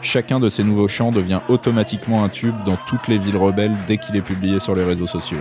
Chacun 0.00 0.40
de 0.40 0.48
ces 0.48 0.64
nouveaux 0.64 0.88
chants 0.88 1.12
devient 1.12 1.40
automatiquement 1.50 2.24
un 2.24 2.30
tube 2.30 2.56
dans 2.64 2.78
toutes 2.86 3.08
les 3.08 3.18
villes 3.18 3.36
rebelles 3.36 3.76
dès 3.86 3.98
qu'il 3.98 4.16
est 4.16 4.22
publié 4.22 4.58
sur 4.58 4.74
les 4.74 4.84
réseaux 4.84 5.06
sociaux. 5.06 5.36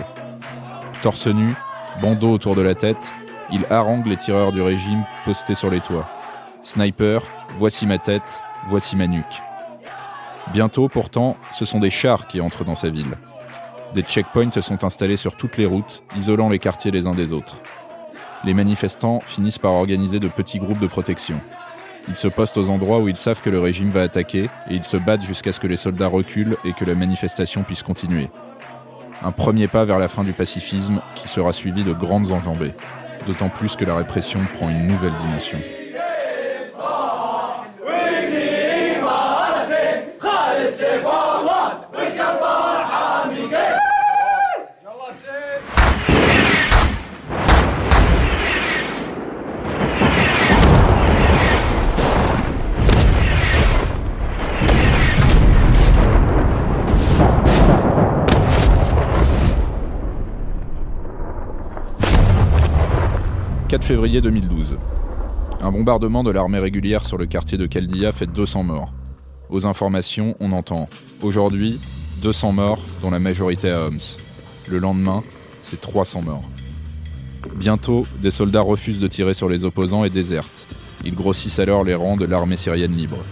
Torse 1.02 1.28
nu, 1.28 1.56
bandeau 2.02 2.34
autour 2.34 2.56
de 2.56 2.62
la 2.62 2.76
tête, 2.76 3.14
il 3.50 3.62
harangue 3.70 4.08
les 4.08 4.18
tireurs 4.18 4.52
du 4.52 4.62
régime 4.62 5.06
postés 5.24 5.56
sur 5.56 5.70
les 5.70 5.80
toits. 5.80 6.10
Sniper, 6.64 7.22
voici 7.58 7.86
ma 7.86 7.98
tête, 7.98 8.42
voici 8.70 8.96
ma 8.96 9.06
nuque. 9.06 9.42
Bientôt, 10.54 10.88
pourtant, 10.88 11.36
ce 11.52 11.66
sont 11.66 11.82
des 11.82 11.90
chars 11.90 12.26
qui 12.26 12.40
entrent 12.40 12.64
dans 12.64 12.74
sa 12.74 12.90
ville. 12.90 13.18
Des 13.94 14.02
checkpoints 14.02 14.62
sont 14.62 14.86
installés 14.86 15.18
sur 15.18 15.36
toutes 15.36 15.58
les 15.58 15.66
routes, 15.66 16.04
isolant 16.18 16.48
les 16.48 16.60
quartiers 16.60 16.92
les 16.92 17.06
uns 17.06 17.14
des 17.14 17.34
autres. 17.34 17.58
Les 18.46 18.54
manifestants 18.54 19.20
finissent 19.26 19.60
par 19.60 19.74
organiser 19.74 20.22
de 20.22 20.30
petits 20.30 20.60
groupes 20.60 20.80
de 20.80 20.88
protection. 20.88 21.42
Ils 22.08 22.16
se 22.16 22.30
postent 22.30 22.58
aux 22.58 22.70
endroits 22.70 23.00
où 23.00 23.10
ils 23.10 23.18
savent 23.18 23.42
que 23.42 23.50
le 23.50 23.60
régime 23.60 23.90
va 23.90 24.02
attaquer 24.02 24.46
et 24.70 24.76
ils 24.76 24.84
se 24.86 24.98
battent 24.98 25.26
jusqu'à 25.26 25.52
ce 25.52 25.60
que 25.60 25.68
les 25.68 25.78
soldats 25.78 26.08
reculent 26.08 26.56
et 26.64 26.72
que 26.72 26.86
la 26.86 26.96
manifestation 26.96 27.64
puisse 27.64 27.84
continuer. 27.84 28.30
Un 29.22 29.34
premier 29.34 29.68
pas 29.68 29.84
vers 29.84 30.00
la 30.00 30.08
fin 30.08 30.24
du 30.24 30.32
pacifisme 30.32 31.02
qui 31.16 31.28
sera 31.28 31.52
suivi 31.52 31.84
de 31.84 31.94
grandes 31.94 32.32
enjambées, 32.32 32.74
d'autant 33.28 33.50
plus 33.50 33.76
que 33.76 33.84
la 33.84 33.96
répression 33.96 34.40
prend 34.54 34.70
une 34.70 34.88
nouvelle 34.88 35.16
dimension. 35.18 35.60
4 63.74 63.86
février 63.86 64.22
2012. 64.22 64.78
Un 65.60 65.72
bombardement 65.72 66.24
de 66.24 66.30
l'armée 66.30 66.60
régulière 66.60 67.04
sur 67.04 67.18
le 67.18 67.26
quartier 67.26 67.58
de 67.58 67.66
Kaldia 67.66 68.12
fait 68.12 68.28
200 68.28 68.62
morts. 68.62 68.94
Aux 69.50 69.66
informations, 69.66 70.38
on 70.40 70.52
entend 70.52 70.88
aujourd'hui 71.24 71.80
200 72.22 72.52
morts, 72.52 72.86
dont 73.02 73.10
la 73.10 73.18
majorité 73.18 73.72
à 73.72 73.88
Homs. 73.88 74.20
Le 74.68 74.78
lendemain, 74.78 75.24
c'est 75.64 75.82
300 75.82 76.22
morts. 76.22 76.44
Bientôt, 77.56 78.06
des 78.22 78.30
soldats 78.30 78.62
refusent 78.62 79.00
de 79.00 79.08
tirer 79.08 79.34
sur 79.34 79.50
les 79.50 79.66
opposants 79.66 80.06
et 80.06 80.12
désertent. 80.12 80.68
Ils 81.04 81.16
grossissent 81.16 81.58
alors 81.58 81.84
les 81.84 81.96
rangs 81.96 82.16
de 82.18 82.26
l'armée 82.26 82.58
syrienne 82.58 82.96
libre. 82.96 83.26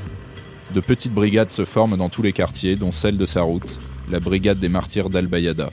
De 0.73 0.79
petites 0.79 1.13
brigades 1.13 1.51
se 1.51 1.65
forment 1.65 1.97
dans 1.97 2.09
tous 2.09 2.23
les 2.23 2.33
quartiers, 2.33 2.75
dont 2.75 2.91
celle 2.91 3.19
de 3.19 3.27
sa 3.27 3.43
route, 3.43 3.79
la 4.09 4.19
brigade 4.19 4.57
des 4.57 4.69
martyrs 4.69 5.11
d'Al-Bayada. 5.11 5.69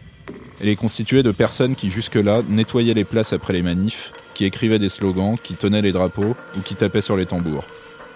Elle 0.60 0.68
est 0.68 0.76
constituée 0.76 1.22
de 1.22 1.30
personnes 1.30 1.74
qui 1.74 1.88
jusque-là 1.88 2.42
nettoyaient 2.46 2.92
les 2.92 3.04
places 3.04 3.32
après 3.32 3.54
les 3.54 3.62
manifs, 3.62 4.12
qui 4.38 4.44
écrivaient 4.44 4.78
des 4.78 4.88
slogans, 4.88 5.36
qui 5.36 5.56
tenaient 5.56 5.82
les 5.82 5.90
drapeaux 5.90 6.36
ou 6.56 6.60
qui 6.60 6.76
tapaient 6.76 7.00
sur 7.00 7.16
les 7.16 7.26
tambours. 7.26 7.66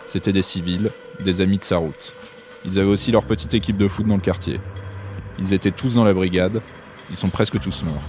C'étaient 0.07 0.31
des 0.31 0.43
civils, 0.43 0.93
des 1.19 1.41
amis 1.41 1.59
de 1.59 1.65
sa 1.65 1.79
route. 1.79 2.15
Ils 2.65 2.79
avaient 2.79 2.89
aussi 2.89 3.11
leur 3.11 3.25
petite 3.25 3.55
équipe 3.55 3.77
de 3.77 3.89
foot 3.89 4.07
dans 4.07 4.15
le 4.15 4.21
quartier. 4.21 4.61
Ils 5.41 5.53
étaient 5.53 5.73
tous 5.73 5.97
dans 5.97 6.05
la 6.05 6.15
brigade, 6.15 6.63
ils 7.11 7.17
sont 7.17 7.29
presque 7.29 7.59
tous 7.59 7.83
morts. 7.83 8.05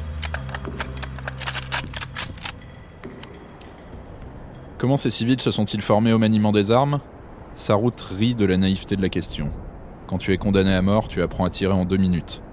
Comment 4.77 4.97
ces 4.97 5.09
civils 5.09 5.41
se 5.41 5.49
sont-ils 5.49 5.81
formés 5.81 6.13
au 6.13 6.19
maniement 6.19 6.51
des 6.51 6.69
armes? 6.69 6.99
Sarout 7.55 7.99
rit 8.15 8.35
de 8.35 8.45
la 8.45 8.57
naïveté 8.57 8.95
de 8.95 9.01
la 9.01 9.09
question. 9.09 9.49
Quand 10.05 10.19
tu 10.19 10.33
es 10.33 10.37
condamné 10.37 10.71
à 10.71 10.83
mort, 10.83 11.07
tu 11.07 11.23
apprends 11.23 11.45
à 11.45 11.49
tirer 11.49 11.73
en 11.73 11.83
deux 11.83 11.97
minutes. 11.97 12.43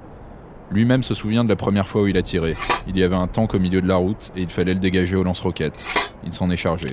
Lui-même 0.73 1.03
se 1.03 1.15
souvient 1.15 1.43
de 1.43 1.49
la 1.49 1.57
première 1.57 1.85
fois 1.85 2.03
où 2.03 2.07
il 2.07 2.17
a 2.17 2.23
tiré. 2.23 2.55
Il 2.87 2.97
y 2.97 3.03
avait 3.03 3.17
un 3.17 3.27
tank 3.27 3.55
au 3.55 3.59
milieu 3.59 3.83
de 3.83 3.89
la 3.89 3.97
route 3.97 4.31
et 4.37 4.43
il 4.43 4.51
fallait 4.51 4.75
le 4.75 4.79
dégager 4.79 5.17
au 5.17 5.25
lance-roquettes. 5.25 5.85
Il 6.25 6.33
s'en 6.33 6.49
est 6.49 6.57
chargé. 6.57 6.87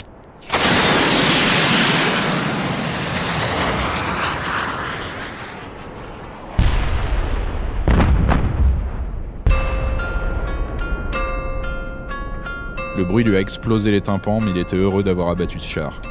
Le 12.97 13.03
bruit 13.03 13.23
lui 13.23 13.37
a 13.37 13.39
explosé 13.39 13.91
les 13.91 14.01
tympans, 14.01 14.41
mais 14.41 14.49
il 14.49 14.57
était 14.57 14.75
heureux 14.75 15.03
d'avoir 15.03 15.29
abattu 15.29 15.59
ce 15.59 15.67
char. 15.67 16.01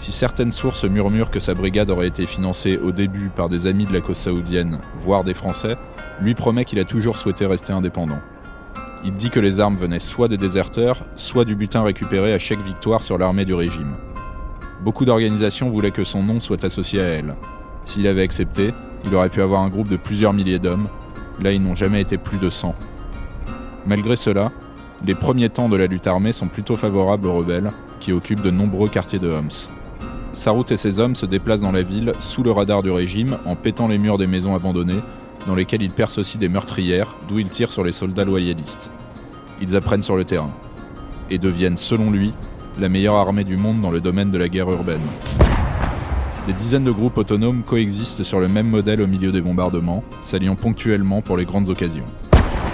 Si 0.00 0.12
certaines 0.12 0.52
sources 0.52 0.84
murmurent 0.84 1.30
que 1.30 1.40
sa 1.40 1.54
brigade 1.54 1.88
aurait 1.88 2.08
été 2.08 2.26
financée 2.26 2.76
au 2.76 2.92
début 2.92 3.30
par 3.34 3.48
des 3.48 3.66
amis 3.66 3.86
de 3.86 3.94
la 3.94 4.02
cause 4.02 4.18
saoudienne, 4.18 4.80
voire 4.98 5.24
des 5.24 5.32
Français, 5.32 5.76
lui 6.20 6.34
promet 6.34 6.64
qu'il 6.64 6.78
a 6.78 6.84
toujours 6.84 7.18
souhaité 7.18 7.46
rester 7.46 7.72
indépendant. 7.72 8.20
Il 9.04 9.12
dit 9.14 9.30
que 9.30 9.40
les 9.40 9.60
armes 9.60 9.76
venaient 9.76 10.00
soit 10.00 10.28
des 10.28 10.36
déserteurs, 10.36 11.00
soit 11.16 11.44
du 11.44 11.54
butin 11.54 11.82
récupéré 11.82 12.32
à 12.32 12.38
chaque 12.38 12.62
victoire 12.62 13.04
sur 13.04 13.16
l'armée 13.18 13.44
du 13.44 13.54
régime. 13.54 13.94
Beaucoup 14.82 15.04
d'organisations 15.04 15.70
voulaient 15.70 15.90
que 15.90 16.04
son 16.04 16.22
nom 16.22 16.40
soit 16.40 16.64
associé 16.64 17.00
à 17.00 17.04
elle. 17.04 17.36
S'il 17.84 18.06
avait 18.06 18.22
accepté, 18.22 18.72
il 19.04 19.14
aurait 19.14 19.28
pu 19.28 19.40
avoir 19.40 19.62
un 19.62 19.68
groupe 19.68 19.88
de 19.88 19.96
plusieurs 19.96 20.32
milliers 20.32 20.58
d'hommes. 20.58 20.88
Là, 21.40 21.52
ils 21.52 21.62
n'ont 21.62 21.76
jamais 21.76 22.00
été 22.00 22.18
plus 22.18 22.38
de 22.38 22.50
100. 22.50 22.74
Malgré 23.86 24.16
cela, 24.16 24.50
les 25.06 25.14
premiers 25.14 25.48
temps 25.48 25.68
de 25.68 25.76
la 25.76 25.86
lutte 25.86 26.08
armée 26.08 26.32
sont 26.32 26.48
plutôt 26.48 26.76
favorables 26.76 27.26
aux 27.28 27.34
rebelles, 27.34 27.70
qui 28.00 28.12
occupent 28.12 28.42
de 28.42 28.50
nombreux 28.50 28.88
quartiers 28.88 29.18
de 29.18 29.30
Homs. 29.30 29.68
Sarout 30.32 30.70
et 30.70 30.76
ses 30.76 31.00
hommes 31.00 31.14
se 31.14 31.26
déplacent 31.26 31.62
dans 31.62 31.72
la 31.72 31.82
ville 31.82 32.12
sous 32.18 32.42
le 32.42 32.50
radar 32.50 32.82
du 32.82 32.90
régime 32.90 33.38
en 33.44 33.56
pétant 33.56 33.88
les 33.88 33.98
murs 33.98 34.18
des 34.18 34.26
maisons 34.26 34.54
abandonnées 34.54 35.02
dans 35.48 35.54
lesquels 35.54 35.80
ils 35.80 35.90
percent 35.90 36.18
aussi 36.18 36.36
des 36.36 36.50
meurtrières, 36.50 37.16
d'où 37.26 37.38
ils 37.38 37.48
tirent 37.48 37.72
sur 37.72 37.82
les 37.82 37.92
soldats 37.92 38.26
loyalistes. 38.26 38.90
Ils 39.62 39.74
apprennent 39.74 40.02
sur 40.02 40.16
le 40.16 40.26
terrain, 40.26 40.50
et 41.30 41.38
deviennent, 41.38 41.78
selon 41.78 42.10
lui, 42.10 42.34
la 42.78 42.90
meilleure 42.90 43.14
armée 43.14 43.44
du 43.44 43.56
monde 43.56 43.80
dans 43.80 43.90
le 43.90 44.02
domaine 44.02 44.30
de 44.30 44.36
la 44.36 44.50
guerre 44.50 44.70
urbaine. 44.70 45.00
Des 46.46 46.52
dizaines 46.52 46.84
de 46.84 46.90
groupes 46.90 47.16
autonomes 47.16 47.62
coexistent 47.62 48.22
sur 48.22 48.40
le 48.40 48.48
même 48.48 48.68
modèle 48.68 49.00
au 49.00 49.06
milieu 49.06 49.32
des 49.32 49.40
bombardements, 49.40 50.04
s'alliant 50.22 50.54
ponctuellement 50.54 51.22
pour 51.22 51.38
les 51.38 51.46
grandes 51.46 51.70
occasions. 51.70 52.04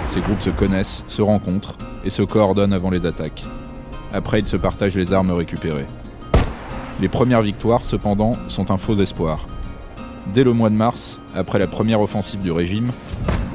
Ces 0.09 0.19
groupes 0.19 0.41
se 0.41 0.49
connaissent, 0.49 1.05
se 1.07 1.21
rencontrent 1.21 1.77
et 2.03 2.09
se 2.09 2.23
coordonnent 2.23 2.73
avant 2.73 2.89
les 2.89 3.05
attaques. 3.05 3.45
Après, 4.13 4.39
ils 4.39 4.47
se 4.47 4.57
partagent 4.57 4.97
les 4.97 5.13
armes 5.13 5.31
récupérées. 5.31 5.87
Les 6.99 7.07
premières 7.07 7.41
victoires, 7.41 7.85
cependant, 7.85 8.33
sont 8.49 8.69
un 8.69 8.77
faux 8.77 8.99
espoir. 8.99 9.47
Dès 10.33 10.43
le 10.43 10.53
mois 10.53 10.69
de 10.69 10.75
mars, 10.75 11.19
après 11.35 11.59
la 11.59 11.67
première 11.67 12.01
offensive 12.01 12.41
du 12.41 12.51
régime, 12.51 12.91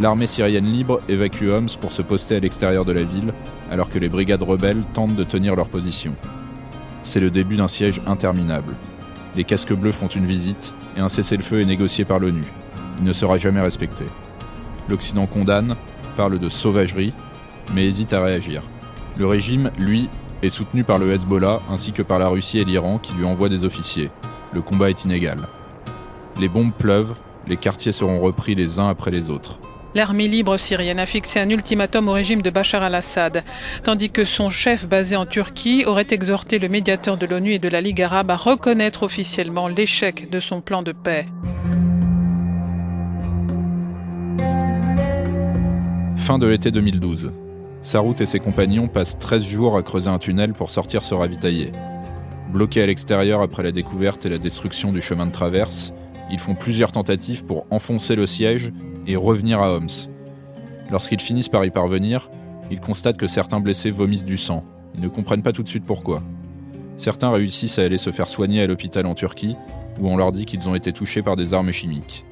l'armée 0.00 0.26
syrienne 0.26 0.66
libre 0.66 1.00
évacue 1.08 1.48
Homs 1.48 1.76
pour 1.80 1.92
se 1.92 2.00
poster 2.00 2.36
à 2.36 2.40
l'extérieur 2.40 2.84
de 2.84 2.92
la 2.92 3.02
ville, 3.02 3.32
alors 3.70 3.90
que 3.90 3.98
les 3.98 4.08
brigades 4.08 4.42
rebelles 4.42 4.82
tentent 4.94 5.16
de 5.16 5.24
tenir 5.24 5.56
leur 5.56 5.68
position. 5.68 6.14
C'est 7.02 7.20
le 7.20 7.30
début 7.30 7.56
d'un 7.56 7.68
siège 7.68 8.00
interminable. 8.06 8.74
Les 9.36 9.44
casques 9.44 9.74
bleus 9.74 9.92
font 9.92 10.06
une 10.06 10.26
visite 10.26 10.74
et 10.96 11.00
un 11.00 11.08
cessez-le-feu 11.08 11.60
est 11.60 11.66
négocié 11.66 12.04
par 12.04 12.18
l'ONU. 12.18 12.44
Il 12.98 13.04
ne 13.04 13.12
sera 13.12 13.36
jamais 13.36 13.60
respecté. 13.60 14.04
L'Occident 14.88 15.26
condamne, 15.26 15.76
parle 16.16 16.38
de 16.38 16.48
sauvagerie, 16.48 17.12
mais 17.74 17.86
hésite 17.86 18.12
à 18.12 18.22
réagir. 18.22 18.62
Le 19.18 19.26
régime, 19.26 19.70
lui, 19.78 20.08
est 20.42 20.48
soutenu 20.48 20.84
par 20.84 20.98
le 20.98 21.12
Hezbollah 21.12 21.60
ainsi 21.70 21.92
que 21.92 22.02
par 22.02 22.18
la 22.18 22.28
Russie 22.28 22.58
et 22.58 22.64
l'Iran 22.64 22.98
qui 22.98 23.12
lui 23.14 23.24
envoient 23.24 23.48
des 23.48 23.64
officiers. 23.64 24.10
Le 24.52 24.62
combat 24.62 24.90
est 24.90 25.04
inégal. 25.04 25.38
Les 26.38 26.48
bombes 26.48 26.72
pleuvent, 26.72 27.14
les 27.48 27.56
quartiers 27.56 27.92
seront 27.92 28.20
repris 28.20 28.54
les 28.54 28.78
uns 28.78 28.88
après 28.88 29.10
les 29.10 29.30
autres. 29.30 29.58
L'armée 29.92 30.28
libre 30.28 30.56
syrienne 30.56 31.00
a 31.00 31.06
fixé 31.06 31.40
un 31.40 31.50
ultimatum 31.50 32.08
au 32.08 32.12
régime 32.12 32.42
de 32.42 32.50
Bachar 32.50 32.84
al-Assad, 32.84 33.42
tandis 33.82 34.10
que 34.10 34.24
son 34.24 34.48
chef 34.48 34.86
basé 34.86 35.16
en 35.16 35.26
Turquie 35.26 35.84
aurait 35.84 36.06
exhorté 36.10 36.60
le 36.60 36.68
médiateur 36.68 37.16
de 37.16 37.26
l'ONU 37.26 37.54
et 37.54 37.58
de 37.58 37.68
la 37.68 37.80
Ligue 37.80 38.00
arabe 38.00 38.30
à 38.30 38.36
reconnaître 38.36 39.02
officiellement 39.02 39.66
l'échec 39.66 40.30
de 40.30 40.38
son 40.38 40.60
plan 40.60 40.82
de 40.82 40.92
paix. 40.92 41.26
Fin 46.16 46.38
de 46.38 46.46
l'été 46.46 46.70
2012. 46.70 47.32
Sarout 47.82 48.20
et 48.20 48.26
ses 48.26 48.38
compagnons 48.38 48.86
passent 48.86 49.18
13 49.18 49.42
jours 49.44 49.76
à 49.76 49.82
creuser 49.82 50.10
un 50.10 50.18
tunnel 50.18 50.52
pour 50.52 50.70
sortir 50.70 51.02
se 51.02 51.14
ravitailler. 51.14 51.72
Bloqués 52.52 52.82
à 52.82 52.86
l'extérieur 52.86 53.42
après 53.42 53.64
la 53.64 53.72
découverte 53.72 54.24
et 54.26 54.28
la 54.28 54.38
destruction 54.38 54.92
du 54.92 55.02
chemin 55.02 55.26
de 55.26 55.32
traverse, 55.32 55.92
ils 56.30 56.38
font 56.38 56.54
plusieurs 56.54 56.92
tentatives 56.92 57.44
pour 57.44 57.66
enfoncer 57.70 58.16
le 58.16 58.26
siège 58.26 58.72
et 59.06 59.16
revenir 59.16 59.60
à 59.60 59.74
Homs. 59.74 60.08
Lorsqu'ils 60.90 61.20
finissent 61.20 61.48
par 61.48 61.64
y 61.64 61.70
parvenir, 61.70 62.30
ils 62.70 62.80
constatent 62.80 63.16
que 63.16 63.26
certains 63.26 63.60
blessés 63.60 63.90
vomissent 63.90 64.24
du 64.24 64.36
sang. 64.36 64.64
Ils 64.94 65.00
ne 65.00 65.08
comprennent 65.08 65.42
pas 65.42 65.52
tout 65.52 65.62
de 65.62 65.68
suite 65.68 65.84
pourquoi. 65.84 66.22
Certains 66.98 67.30
réussissent 67.30 67.78
à 67.78 67.82
aller 67.82 67.98
se 67.98 68.10
faire 68.10 68.28
soigner 68.28 68.62
à 68.62 68.66
l'hôpital 68.66 69.06
en 69.06 69.14
Turquie, 69.14 69.56
où 70.00 70.08
on 70.08 70.16
leur 70.16 70.32
dit 70.32 70.44
qu'ils 70.44 70.68
ont 70.68 70.74
été 70.74 70.92
touchés 70.92 71.22
par 71.22 71.36
des 71.36 71.54
armes 71.54 71.72
chimiques. 71.72 72.24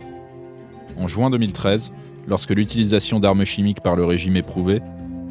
En 0.99 1.09
juin 1.09 1.31
2013, 1.31 1.93
lorsque 2.27 2.51
l'utilisation 2.51 3.21
d'armes 3.21 3.45
chimiques 3.45 3.81
par 3.81 3.97
le 3.97 4.05
régime 4.05 4.37
est 4.37 4.43
prouvée, 4.43 4.81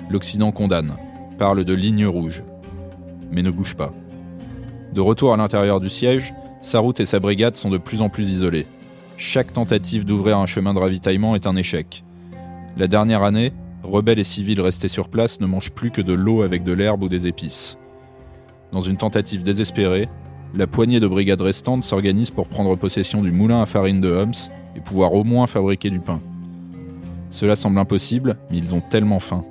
l'Occident 0.09 0.51
condamne, 0.51 0.95
parle 1.37 1.63
de 1.63 1.73
ligne 1.73 2.05
rouge, 2.05 2.43
mais 3.31 3.43
ne 3.43 3.51
bouge 3.51 3.75
pas. 3.75 3.93
De 4.97 5.01
retour 5.01 5.31
à 5.31 5.37
l'intérieur 5.37 5.79
du 5.79 5.89
siège, 5.89 6.33
Sarout 6.59 6.99
et 6.99 7.05
sa 7.05 7.19
brigade 7.19 7.55
sont 7.55 7.69
de 7.69 7.77
plus 7.77 8.01
en 8.01 8.09
plus 8.09 8.27
isolés. 8.27 8.65
Chaque 9.15 9.53
tentative 9.53 10.05
d'ouvrir 10.05 10.39
un 10.39 10.47
chemin 10.47 10.73
de 10.73 10.79
ravitaillement 10.79 11.35
est 11.35 11.45
un 11.45 11.55
échec. 11.55 12.03
La 12.77 12.87
dernière 12.87 13.21
année, 13.21 13.53
rebelles 13.83 14.17
et 14.17 14.23
civils 14.23 14.59
restés 14.59 14.87
sur 14.87 15.09
place 15.09 15.39
ne 15.39 15.45
mangent 15.45 15.69
plus 15.69 15.91
que 15.91 16.01
de 16.01 16.13
l'eau 16.13 16.41
avec 16.41 16.63
de 16.63 16.73
l'herbe 16.73 17.03
ou 17.03 17.09
des 17.09 17.27
épices. 17.27 17.77
Dans 18.71 18.81
une 18.81 18.97
tentative 18.97 19.43
désespérée, 19.43 20.09
la 20.55 20.65
poignée 20.65 20.99
de 20.99 21.05
brigades 21.05 21.41
restantes 21.41 21.83
s'organise 21.83 22.31
pour 22.31 22.47
prendre 22.47 22.75
possession 22.75 23.21
du 23.21 23.31
moulin 23.31 23.61
à 23.61 23.67
farine 23.67 24.01
de 24.01 24.11
Homs 24.11 24.49
et 24.75 24.79
pouvoir 24.79 25.13
au 25.13 25.23
moins 25.23 25.45
fabriquer 25.45 25.91
du 25.91 25.99
pain. 25.99 26.21
Cela 27.29 27.55
semble 27.55 27.77
impossible, 27.77 28.35
mais 28.49 28.57
ils 28.57 28.73
ont 28.73 28.81
tellement 28.81 29.19
faim. 29.19 29.43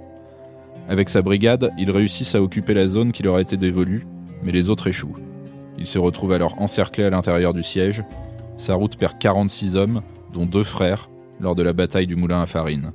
Avec 0.88 1.09
sa 1.09 1.22
brigade, 1.22 1.70
ils 1.78 1.92
réussissent 1.92 2.35
à 2.35 2.42
occuper 2.42 2.74
la 2.74 2.88
zone 2.88 3.12
qui 3.12 3.22
leur 3.22 3.37
a 3.37 3.40
été 3.40 3.56
dévolue, 3.56 4.09
mais 4.42 4.50
les 4.50 4.70
autres 4.70 4.88
échouent. 4.88 5.14
Ils 5.79 5.87
se 5.87 5.99
retrouvent 5.99 6.33
alors 6.33 6.55
encerclés 6.61 7.05
à 7.05 7.11
l'intérieur 7.11 7.55
du 7.55 7.62
siège. 7.62 8.03
Sa 8.59 8.75
route 8.75 8.97
perd 8.97 9.19
46 9.19 9.77
hommes, 9.77 10.03
dont 10.33 10.47
deux 10.47 10.65
frères, 10.65 11.11
lors 11.41 11.55
de 11.55 11.62
la 11.62 11.73
bataille 11.73 12.07
du 12.07 12.17
moulin 12.17 12.43
à 12.43 12.47
farine. 12.47 12.93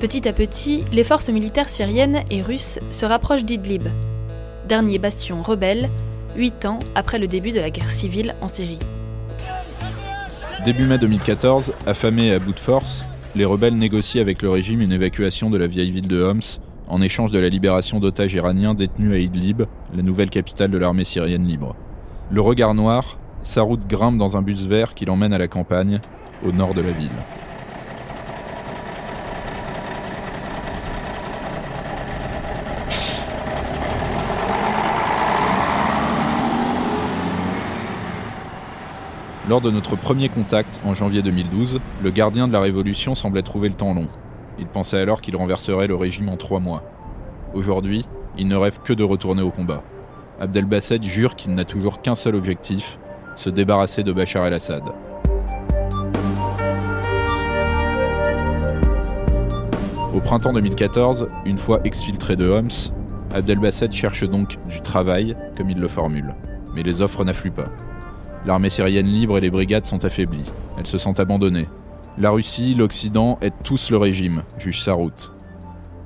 Petit 0.00 0.28
à 0.28 0.34
petit, 0.34 0.84
les 0.92 1.04
forces 1.04 1.30
militaires 1.30 1.70
syriennes 1.70 2.22
et 2.30 2.42
russes 2.42 2.78
se 2.90 3.06
rapprochent 3.06 3.44
d'Idlib, 3.44 3.88
dernier 4.68 4.98
bastion 4.98 5.42
rebelle, 5.42 5.88
huit 6.36 6.66
ans 6.66 6.80
après 6.94 7.18
le 7.18 7.28
début 7.28 7.52
de 7.52 7.60
la 7.60 7.70
guerre 7.70 7.90
civile 7.90 8.34
en 8.42 8.48
Syrie. 8.48 8.78
Début 10.66 10.84
mai 10.84 10.98
2014, 10.98 11.72
affamés 11.86 12.26
et 12.26 12.34
à 12.34 12.38
bout 12.38 12.52
de 12.52 12.58
force, 12.58 13.06
les 13.34 13.44
rebelles 13.44 13.76
négocient 13.78 14.20
avec 14.20 14.42
le 14.42 14.50
régime 14.50 14.82
une 14.82 14.92
évacuation 14.92 15.48
de 15.48 15.56
la 15.56 15.66
vieille 15.66 15.90
ville 15.90 16.08
de 16.08 16.22
Homs 16.22 16.60
en 16.88 17.02
échange 17.02 17.30
de 17.30 17.38
la 17.38 17.48
libération 17.48 18.00
d'otages 18.00 18.34
iraniens 18.34 18.74
détenus 18.74 19.12
à 19.12 19.18
Idlib, 19.18 19.62
la 19.94 20.02
nouvelle 20.02 20.30
capitale 20.30 20.70
de 20.70 20.78
l'armée 20.78 21.04
syrienne 21.04 21.46
libre. 21.46 21.74
Le 22.30 22.40
regard 22.40 22.74
noir, 22.74 23.18
sa 23.42 23.62
route 23.62 23.86
grimpe 23.88 24.18
dans 24.18 24.36
un 24.36 24.42
bus 24.42 24.66
vert 24.66 24.94
qui 24.94 25.04
l'emmène 25.04 25.32
à 25.32 25.38
la 25.38 25.48
campagne, 25.48 26.00
au 26.44 26.52
nord 26.52 26.74
de 26.74 26.80
la 26.80 26.90
ville. 26.90 27.10
Lors 39.48 39.60
de 39.60 39.70
notre 39.70 39.94
premier 39.94 40.28
contact 40.28 40.80
en 40.84 40.92
janvier 40.92 41.22
2012, 41.22 41.78
le 42.02 42.10
gardien 42.10 42.48
de 42.48 42.52
la 42.52 42.58
Révolution 42.58 43.14
semblait 43.14 43.42
trouver 43.42 43.68
le 43.68 43.76
temps 43.76 43.94
long. 43.94 44.08
Il 44.58 44.66
pensait 44.66 44.98
alors 44.98 45.20
qu'il 45.20 45.36
renverserait 45.36 45.86
le 45.86 45.94
régime 45.94 46.28
en 46.28 46.36
trois 46.36 46.60
mois. 46.60 46.82
Aujourd'hui, 47.54 48.06
il 48.38 48.48
ne 48.48 48.56
rêve 48.56 48.80
que 48.82 48.92
de 48.92 49.04
retourner 49.04 49.42
au 49.42 49.50
combat. 49.50 49.82
Abdelbasset 50.40 51.02
jure 51.02 51.36
qu'il 51.36 51.54
n'a 51.54 51.64
toujours 51.64 52.02
qu'un 52.02 52.14
seul 52.14 52.34
objectif, 52.34 52.98
se 53.36 53.50
débarrasser 53.50 54.02
de 54.02 54.12
Bachar 54.12 54.46
el-Assad. 54.46 54.82
Au 60.14 60.20
printemps 60.20 60.54
2014, 60.54 61.28
une 61.44 61.58
fois 61.58 61.80
exfiltré 61.84 62.36
de 62.36 62.48
Homs, 62.48 62.92
Abdelbasset 63.34 63.90
cherche 63.90 64.24
donc 64.24 64.56
du 64.68 64.80
travail, 64.80 65.36
comme 65.56 65.68
il 65.68 65.78
le 65.78 65.88
formule. 65.88 66.34
Mais 66.74 66.82
les 66.82 67.02
offres 67.02 67.24
n'affluent 67.24 67.50
pas. 67.50 67.68
L'armée 68.46 68.70
syrienne 68.70 69.06
libre 69.06 69.36
et 69.36 69.40
les 69.40 69.50
brigades 69.50 69.84
sont 69.84 70.04
affaiblies. 70.04 70.50
Elles 70.78 70.86
se 70.86 70.98
sentent 70.98 71.20
abandonnées. 71.20 71.68
La 72.18 72.30
Russie, 72.30 72.74
l'Occident 72.74 73.38
aident 73.42 73.52
tous 73.62 73.90
le 73.90 73.98
régime, 73.98 74.42
juge 74.58 74.82
Sarout. 74.82 75.32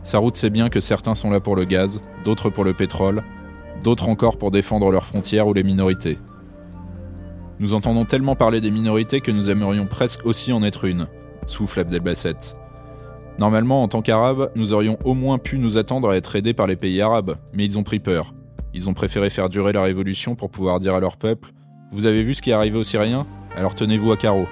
Sarout 0.03 0.35
sait 0.35 0.51
bien 0.51 0.69
que 0.69 0.81
certains 0.81 1.15
sont 1.15 1.31
là 1.31 1.39
pour 1.39 1.55
le 1.55 1.65
gaz, 1.65 2.01
d'autres 2.25 2.51
pour 2.51 2.65
le 2.65 2.75
pétrole, 2.75 3.23
d'autres 3.85 4.09
encore 4.09 4.37
pour 4.37 4.51
défendre 4.51 4.91
leurs 4.91 5.07
frontières 5.07 5.47
ou 5.47 5.55
les 5.55 5.63
minorités. 5.63 6.19
Nous 7.61 7.75
entendons 7.75 8.05
tellement 8.05 8.35
parler 8.35 8.61
des 8.61 8.73
minorités 8.73 9.21
que 9.21 9.31
nous 9.31 9.51
aimerions 9.51 9.87
presque 9.87 10.27
aussi 10.27 10.53
en 10.53 10.65
être 10.65 10.85
une, 10.85 11.07
souffle 11.47 11.79
Abdelbasset. 11.79 12.57
Normalement, 13.39 13.85
en 13.85 13.89
tant 13.89 14.03
qu'Arabes, 14.03 14.51
nous 14.57 14.73
aurions 14.73 14.99
au 15.05 15.15
moins 15.15 15.39
pu 15.39 15.59
nous 15.59 15.79
attendre 15.79 16.11
à 16.11 16.17
être 16.17 16.35
aidés 16.35 16.55
par 16.55 16.67
les 16.67 16.77
pays 16.77 17.01
arabes, 17.01 17.37
mais 17.53 17.65
ils 17.65 17.79
ont 17.79 17.85
pris 17.85 18.01
peur. 18.01 18.35
Ils 18.75 18.91
ont 18.91 18.95
préféré 18.95 19.31
faire 19.31 19.49
durer 19.49 19.73
la 19.73 19.83
révolution 19.83 20.35
pour 20.35 20.51
pouvoir 20.51 20.81
dire 20.81 20.95
à 20.95 21.01
leur 21.01 21.17
peuple 21.17 21.53
Vous 21.93 22.07
avez 22.07 22.25
vu 22.25 22.35
ce 22.35 22.43
qui 22.43 22.51
est 22.51 22.55
arrivé 22.55 22.79
aux 22.79 22.85
Syriens? 22.85 23.27
Alors 23.57 23.75
tenez-vous 23.75 24.11
à 24.11 24.17
carreau. 24.17 24.47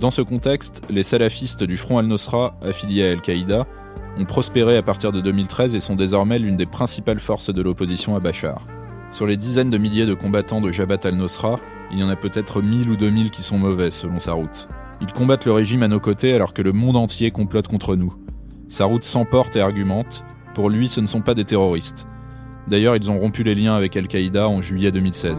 Dans 0.00 0.12
ce 0.12 0.22
contexte, 0.22 0.82
les 0.90 1.02
salafistes 1.02 1.64
du 1.64 1.76
Front 1.76 1.98
al-Nosra, 1.98 2.54
affiliés 2.62 3.08
à 3.08 3.10
Al-Qaïda, 3.10 3.66
ont 4.16 4.24
prospéré 4.24 4.76
à 4.76 4.82
partir 4.82 5.10
de 5.10 5.20
2013 5.20 5.74
et 5.74 5.80
sont 5.80 5.96
désormais 5.96 6.38
l'une 6.38 6.56
des 6.56 6.66
principales 6.66 7.18
forces 7.18 7.52
de 7.52 7.62
l'opposition 7.62 8.14
à 8.14 8.20
Bachar. 8.20 8.64
Sur 9.10 9.26
les 9.26 9.36
dizaines 9.36 9.70
de 9.70 9.78
milliers 9.78 10.06
de 10.06 10.14
combattants 10.14 10.60
de 10.60 10.70
Jabhat 10.70 11.00
al-Nosra, 11.02 11.56
il 11.90 11.98
y 11.98 12.04
en 12.04 12.08
a 12.08 12.14
peut-être 12.14 12.62
1000 12.62 12.90
ou 12.90 12.96
2000 12.96 13.30
qui 13.30 13.42
sont 13.42 13.58
mauvais 13.58 13.90
selon 13.90 14.20
sa 14.20 14.34
route. 14.34 14.68
Ils 15.00 15.12
combattent 15.12 15.46
le 15.46 15.52
régime 15.52 15.82
à 15.82 15.88
nos 15.88 16.00
côtés 16.00 16.32
alors 16.32 16.54
que 16.54 16.62
le 16.62 16.72
monde 16.72 16.96
entier 16.96 17.32
complote 17.32 17.66
contre 17.66 17.96
nous. 17.96 18.14
Sa 18.68 18.84
route 18.84 19.04
s'emporte 19.04 19.56
et 19.56 19.60
argumente. 19.60 20.22
Pour 20.54 20.70
lui, 20.70 20.88
ce 20.88 21.00
ne 21.00 21.06
sont 21.06 21.22
pas 21.22 21.34
des 21.34 21.44
terroristes. 21.44 22.06
D'ailleurs, 22.70 22.96
ils 22.96 23.10
ont 23.10 23.18
rompu 23.18 23.42
les 23.42 23.54
liens 23.54 23.76
avec 23.80 23.96
Al-Qaïda 23.96 24.42
en 24.48 24.60
juillet 24.62 24.90
2016. 24.92 25.36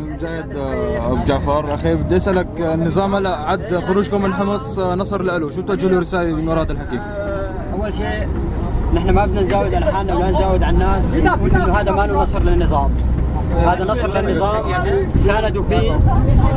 نحن 8.93 9.09
ما 9.09 9.25
بدنا 9.25 9.41
نزاود 9.41 9.73
على 9.73 9.85
حالنا 9.85 10.15
ولا 10.15 10.29
نزاود 10.31 10.63
على 10.63 10.73
الناس 10.73 11.13
إنه 11.13 11.73
هذا 11.79 11.91
ما 11.91 12.07
له 12.07 12.21
نصر 12.21 12.43
للنظام. 12.43 12.91
هذا 13.65 13.85
نصر 13.85 14.21
للنظام 14.21 14.63
ساندوا 15.15 15.63
فيه 15.63 15.99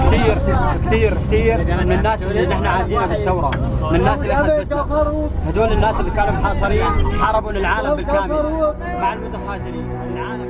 كثير 0.06 0.38
كثير 0.86 1.18
كثير 1.26 1.58
من 1.84 1.92
الناس 1.92 2.26
اللي 2.26 2.46
نحن 2.46 2.66
عادينا 2.66 3.06
بالثورة. 3.06 3.50
من 3.90 3.96
الناس 3.96 4.22
اللي 4.22 4.34
حزتنا 4.34 4.86
هدول 5.46 5.72
الناس 5.72 6.00
اللي 6.00 6.10
كانوا 6.10 6.32
محاصرين 6.32 6.84
حاربوا 7.20 7.52
للعالم 7.52 7.94
بالكامل. 7.94 8.74
مع 9.00 9.12
المتخاذلين 9.12 9.86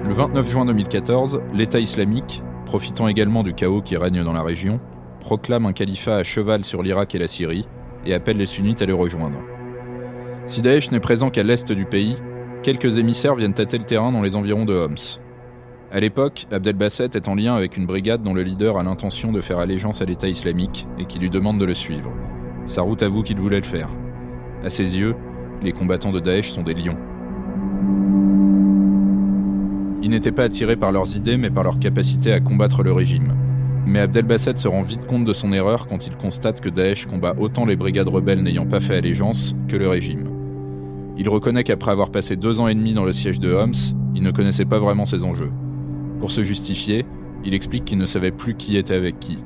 Le 0.04 0.14
29 0.14 0.50
juin 0.50 0.64
2014, 0.64 1.42
l'État 1.54 1.78
islamique, 1.78 2.42
profitant 2.66 3.06
également 3.06 3.44
du 3.44 3.54
chaos 3.54 3.82
qui 3.82 3.96
règne 3.96 4.24
dans 4.24 4.32
la 4.32 4.42
région, 4.42 4.80
proclame 5.20 5.64
un 5.64 5.72
califat 5.72 6.16
à 6.16 6.24
cheval 6.24 6.64
sur 6.64 6.82
l'Irak 6.82 7.14
et 7.14 7.18
la 7.18 7.28
Syrie 7.28 7.68
et 8.04 8.12
appelle 8.12 8.36
les 8.36 8.46
sunnites 8.46 8.82
à 8.82 8.86
le 8.86 8.96
rejoindre. 8.96 9.38
Si 10.46 10.60
Daesh 10.60 10.90
n'est 10.90 10.98
présent 10.98 11.30
qu'à 11.30 11.44
l'est 11.44 11.70
du 11.70 11.84
pays, 11.84 12.16
quelques 12.64 12.98
émissaires 12.98 13.36
viennent 13.36 13.54
tâter 13.54 13.78
le 13.78 13.84
terrain 13.84 14.10
dans 14.10 14.22
les 14.22 14.34
environs 14.34 14.64
de 14.64 14.74
Homs. 14.74 15.20
À 15.92 16.00
l'époque, 16.00 16.46
Abdel 16.50 16.74
Basset 16.74 17.10
est 17.14 17.28
en 17.28 17.36
lien 17.36 17.54
avec 17.54 17.76
une 17.76 17.86
brigade 17.86 18.24
dont 18.24 18.34
le 18.34 18.42
leader 18.42 18.78
a 18.78 18.82
l'intention 18.82 19.30
de 19.30 19.40
faire 19.40 19.58
allégeance 19.58 20.02
à 20.02 20.04
l'État 20.04 20.28
islamique 20.28 20.88
et 20.98 21.04
qui 21.04 21.20
lui 21.20 21.30
demande 21.30 21.58
de 21.58 21.64
le 21.64 21.74
suivre. 21.74 22.10
Sarout 22.66 23.00
avoue 23.02 23.22
qu'il 23.22 23.38
voulait 23.38 23.60
le 23.60 23.64
faire. 23.64 23.88
À 24.64 24.70
ses 24.70 24.98
yeux, 24.98 25.14
les 25.62 25.72
combattants 25.72 26.12
de 26.12 26.18
Daesh 26.18 26.50
sont 26.50 26.64
des 26.64 26.74
lions. 26.74 26.98
Ils 30.02 30.10
n'étaient 30.10 30.32
pas 30.32 30.44
attirés 30.44 30.76
par 30.76 30.90
leurs 30.90 31.16
idées 31.16 31.36
mais 31.36 31.50
par 31.50 31.62
leur 31.62 31.78
capacité 31.78 32.32
à 32.32 32.40
combattre 32.40 32.82
le 32.82 32.92
régime. 32.92 33.34
Mais 33.86 34.00
Abdel 34.00 34.24
Basset 34.24 34.56
se 34.56 34.66
rend 34.66 34.82
vite 34.82 35.06
compte 35.06 35.24
de 35.24 35.32
son 35.32 35.52
erreur 35.52 35.86
quand 35.86 36.06
il 36.06 36.16
constate 36.16 36.60
que 36.60 36.68
Daesh 36.68 37.06
combat 37.06 37.34
autant 37.38 37.66
les 37.66 37.76
brigades 37.76 38.08
rebelles 38.08 38.42
n'ayant 38.42 38.66
pas 38.66 38.80
fait 38.80 38.96
allégeance 38.96 39.54
que 39.68 39.76
le 39.76 39.88
régime. 39.88 40.28
Il 41.16 41.28
reconnaît 41.28 41.62
qu'après 41.62 41.92
avoir 41.92 42.10
passé 42.10 42.36
deux 42.36 42.58
ans 42.58 42.68
et 42.68 42.74
demi 42.74 42.94
dans 42.94 43.04
le 43.04 43.12
siège 43.12 43.38
de 43.38 43.52
Homs, 43.52 43.94
il 44.14 44.22
ne 44.22 44.30
connaissait 44.32 44.64
pas 44.64 44.78
vraiment 44.78 45.04
ses 45.04 45.22
enjeux. 45.22 45.52
Pour 46.18 46.32
se 46.32 46.42
justifier, 46.42 47.04
il 47.44 47.54
explique 47.54 47.84
qu'il 47.84 47.98
ne 47.98 48.06
savait 48.06 48.30
plus 48.32 48.54
qui 48.54 48.76
était 48.76 48.94
avec 48.94 49.20
qui. 49.20 49.38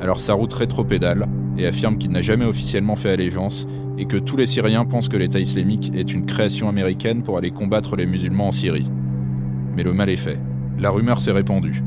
Alors 0.00 0.20
sa 0.20 0.34
route 0.34 0.52
rétropédale 0.52 1.28
et 1.58 1.66
affirme 1.66 1.98
qu'il 1.98 2.10
n'a 2.10 2.22
jamais 2.22 2.44
officiellement 2.44 2.96
fait 2.96 3.10
allégeance 3.10 3.68
et 3.98 4.06
que 4.06 4.16
tous 4.16 4.36
les 4.36 4.46
Syriens 4.46 4.84
pensent 4.84 5.08
que 5.08 5.16
l'État 5.16 5.38
islamique 5.38 5.92
est 5.94 6.12
une 6.12 6.26
création 6.26 6.68
américaine 6.68 7.22
pour 7.22 7.38
aller 7.38 7.50
combattre 7.50 7.94
les 7.96 8.06
musulmans 8.06 8.48
en 8.48 8.52
Syrie. 8.52 8.90
Mais 9.76 9.82
le 9.82 9.92
mal 9.92 10.08
est 10.08 10.16
fait. 10.16 10.38
La 10.78 10.90
rumeur 10.90 11.20
s'est 11.20 11.32
répandue. 11.32 11.82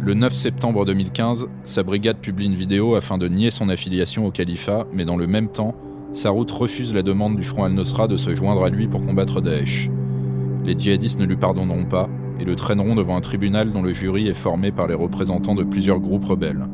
Le 0.00 0.14
9 0.14 0.32
septembre 0.32 0.86
2015, 0.86 1.48
sa 1.64 1.82
brigade 1.82 2.18
publie 2.18 2.46
une 2.46 2.54
vidéo 2.54 2.94
afin 2.94 3.18
de 3.18 3.28
nier 3.28 3.50
son 3.50 3.68
affiliation 3.68 4.26
au 4.26 4.30
califat, 4.30 4.86
mais 4.92 5.04
dans 5.04 5.16
le 5.16 5.26
même 5.26 5.48
temps, 5.48 5.74
route 6.24 6.50
refuse 6.50 6.94
la 6.94 7.02
demande 7.02 7.36
du 7.36 7.42
Front 7.42 7.64
al-Nosra 7.64 8.08
de 8.08 8.16
se 8.16 8.34
joindre 8.34 8.64
à 8.64 8.70
lui 8.70 8.86
pour 8.86 9.02
combattre 9.02 9.40
Daesh. 9.40 9.90
Les 10.64 10.78
djihadistes 10.78 11.20
ne 11.20 11.26
lui 11.26 11.36
pardonneront 11.36 11.84
pas 11.84 12.08
et 12.38 12.44
le 12.44 12.54
traîneront 12.54 12.94
devant 12.94 13.16
un 13.16 13.20
tribunal 13.20 13.72
dont 13.72 13.82
le 13.82 13.92
jury 13.92 14.28
est 14.28 14.34
formé 14.34 14.70
par 14.70 14.86
les 14.86 14.94
représentants 14.94 15.54
de 15.54 15.64
plusieurs 15.64 16.00
groupes 16.00 16.24
rebelles. 16.24 16.66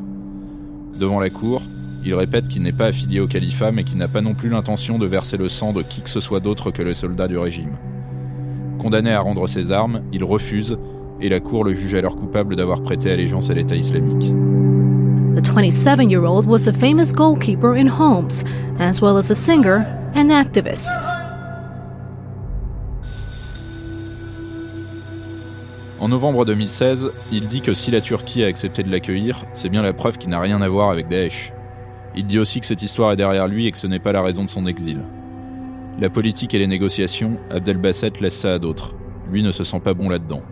Devant 0.98 1.18
la 1.18 1.30
cour, 1.30 1.62
il 2.04 2.14
répète 2.14 2.48
qu'il 2.48 2.62
n'est 2.62 2.72
pas 2.72 2.86
affilié 2.86 3.20
au 3.20 3.26
califat 3.26 3.72
mais 3.72 3.84
qu'il 3.84 3.98
n'a 3.98 4.08
pas 4.08 4.20
non 4.20 4.34
plus 4.34 4.50
l'intention 4.50 4.98
de 4.98 5.06
verser 5.06 5.36
le 5.36 5.48
sang 5.48 5.72
de 5.72 5.82
qui 5.82 6.02
que 6.02 6.10
ce 6.10 6.20
soit 6.20 6.40
d'autre 6.40 6.70
que 6.70 6.82
les 6.82 6.94
soldats 6.94 7.26
du 7.26 7.38
régime. 7.38 7.76
Condamné 8.78 9.12
à 9.12 9.20
rendre 9.20 9.46
ses 9.46 9.72
armes, 9.72 10.02
il 10.12 10.24
refuse 10.24 10.78
et 11.20 11.28
la 11.28 11.40
cour 11.40 11.64
le 11.64 11.74
juge 11.74 11.94
alors 11.94 12.16
coupable 12.16 12.56
d'avoir 12.56 12.82
prêté 12.82 13.10
allégeance 13.10 13.50
à 13.50 13.54
l'État 13.54 13.74
islamique. 13.74 14.32
The 15.34 15.42
27 15.42 16.10
year 16.10 16.24
old 16.24 16.46
was 16.46 16.66
a 16.66 16.72
famous 16.72 17.12
goalkeeper 17.12 17.76
in 17.76 17.88
Homs, 17.88 18.42
as 18.78 19.00
well 19.00 19.16
as 19.16 19.30
a 19.30 19.34
singer 19.34 19.84
and 20.14 20.30
activist. 20.30 20.88
En 25.98 26.08
novembre 26.08 26.44
2016, 26.44 27.10
il 27.32 27.48
dit 27.48 27.62
que 27.62 27.74
si 27.74 27.90
la 27.90 28.00
Turquie 28.00 28.44
a 28.44 28.46
accepté 28.46 28.82
de 28.82 28.90
l'accueillir, 28.90 29.44
c'est 29.54 29.68
bien 29.68 29.82
la 29.82 29.92
preuve 29.92 30.18
qu'il 30.18 30.30
n'a 30.30 30.40
rien 30.40 30.60
à 30.60 30.68
voir 30.68 30.90
avec 30.90 31.08
Daesh. 31.08 31.52
Il 32.14 32.26
dit 32.26 32.38
aussi 32.38 32.60
que 32.60 32.66
cette 32.66 32.82
histoire 32.82 33.12
est 33.12 33.16
derrière 33.16 33.48
lui 33.48 33.66
et 33.66 33.72
que 33.72 33.78
ce 33.78 33.86
n'est 33.86 33.98
pas 33.98 34.12
la 34.12 34.22
raison 34.22 34.44
de 34.44 34.48
son 34.48 34.66
exil. 34.66 35.00
La 35.98 36.10
politique 36.10 36.52
et 36.52 36.58
les 36.58 36.66
négociations, 36.66 37.38
Abdel 37.50 37.78
Basset 37.78 38.12
laisse 38.20 38.36
ça 38.36 38.52
à 38.52 38.58
d'autres. 38.58 38.94
Lui 39.30 39.42
ne 39.42 39.50
se 39.50 39.64
sent 39.64 39.80
pas 39.80 39.94
bon 39.94 40.10
là-dedans. 40.10 40.42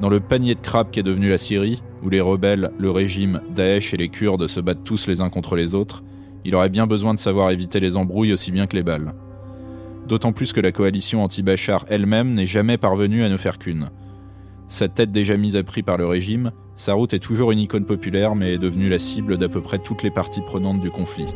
Dans 0.00 0.08
le 0.08 0.20
panier 0.20 0.54
de 0.54 0.60
crabes 0.60 0.90
qu'est 0.90 1.02
devenu 1.02 1.28
la 1.28 1.36
Syrie, 1.36 1.82
où 2.02 2.08
les 2.08 2.22
rebelles, 2.22 2.70
le 2.78 2.90
régime, 2.90 3.42
Daesh 3.54 3.92
et 3.92 3.98
les 3.98 4.08
Kurdes 4.08 4.46
se 4.46 4.60
battent 4.60 4.84
tous 4.84 5.06
les 5.06 5.20
uns 5.20 5.28
contre 5.28 5.54
les 5.54 5.74
autres, 5.74 6.02
il 6.46 6.54
aurait 6.54 6.70
bien 6.70 6.86
besoin 6.86 7.12
de 7.12 7.18
savoir 7.18 7.50
éviter 7.50 7.78
les 7.78 7.98
embrouilles 7.98 8.32
aussi 8.32 8.50
bien 8.50 8.66
que 8.66 8.76
les 8.76 8.82
balles. 8.82 9.12
D'autant 10.06 10.32
plus 10.32 10.54
que 10.54 10.60
la 10.62 10.72
coalition 10.72 11.22
anti-Bachar 11.22 11.84
elle-même 11.88 12.32
n'est 12.32 12.46
jamais 12.46 12.78
parvenue 12.78 13.24
à 13.24 13.28
ne 13.28 13.36
faire 13.36 13.58
qu'une. 13.58 13.90
Sa 14.68 14.88
tête 14.88 15.10
déjà 15.10 15.36
mise 15.36 15.56
à 15.56 15.62
prix 15.62 15.82
par 15.82 15.98
le 15.98 16.06
régime, 16.06 16.52
sa 16.76 16.94
route 16.94 17.12
est 17.12 17.18
toujours 17.18 17.52
une 17.52 17.58
icône 17.58 17.84
populaire 17.84 18.34
mais 18.34 18.54
est 18.54 18.58
devenue 18.58 18.88
la 18.88 18.98
cible 18.98 19.36
d'à 19.36 19.50
peu 19.50 19.60
près 19.60 19.78
toutes 19.78 20.02
les 20.02 20.10
parties 20.10 20.40
prenantes 20.40 20.80
du 20.80 20.90
conflit. 20.90 21.26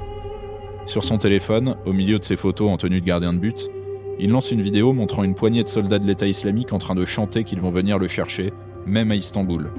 Sur 0.87 1.05
son 1.05 1.16
téléphone, 1.16 1.77
au 1.87 1.92
milieu 1.92 2.18
de 2.18 2.25
ses 2.25 2.37
photos 2.37 2.71
en 2.71 2.77
tenue 2.77 3.01
de 3.01 3.07
gardien 3.07 3.33
de 3.33 3.38
but, 3.38 3.71
il 4.18 4.31
lance 4.31 4.51
une 4.51 4.62
vidéo 4.62 4.92
montrant 4.92 5.23
une 5.23 5.35
poignée 5.35 5.62
de 5.62 5.68
soldats 5.68 5.99
de 5.99 6.07
l'État 6.07 6.27
islamique 6.27 6.73
en 6.73 6.79
train 6.79 6.95
de 6.95 7.05
chanter 7.05 7.45
qu'ils 7.45 7.61
vont 7.61 7.71
venir 7.71 7.99
le 7.99 8.09
chercher, 8.09 8.53
même 8.85 9.11
à 9.11 9.14
Istanbul. 9.14 9.71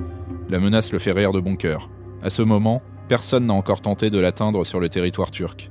La 0.49 0.59
menace 0.59 0.91
le 0.93 0.99
fait 0.99 1.11
rire 1.11 1.33
de 1.33 1.39
bon 1.39 1.55
cœur. 1.55 1.89
À 2.23 2.29
ce 2.29 2.41
moment, 2.41 2.81
personne 3.09 3.45
n'a 3.45 3.53
encore 3.53 3.81
tenté 3.81 4.09
de 4.09 4.19
l'atteindre 4.19 4.65
sur 4.65 4.79
le 4.79 4.89
territoire 4.89 5.29
turc. 5.29 5.69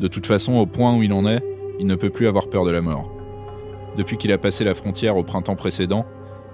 De 0.00 0.08
toute 0.08 0.26
façon, 0.26 0.54
au 0.54 0.66
point 0.66 0.96
où 0.96 1.02
il 1.02 1.12
en 1.12 1.26
est, 1.26 1.42
il 1.78 1.86
ne 1.86 1.94
peut 1.94 2.10
plus 2.10 2.26
avoir 2.26 2.48
peur 2.48 2.64
de 2.64 2.70
la 2.70 2.80
mort. 2.80 3.10
Depuis 3.96 4.16
qu'il 4.16 4.32
a 4.32 4.38
passé 4.38 4.64
la 4.64 4.74
frontière 4.74 5.16
au 5.16 5.22
printemps 5.22 5.56
précédent, 5.56 6.06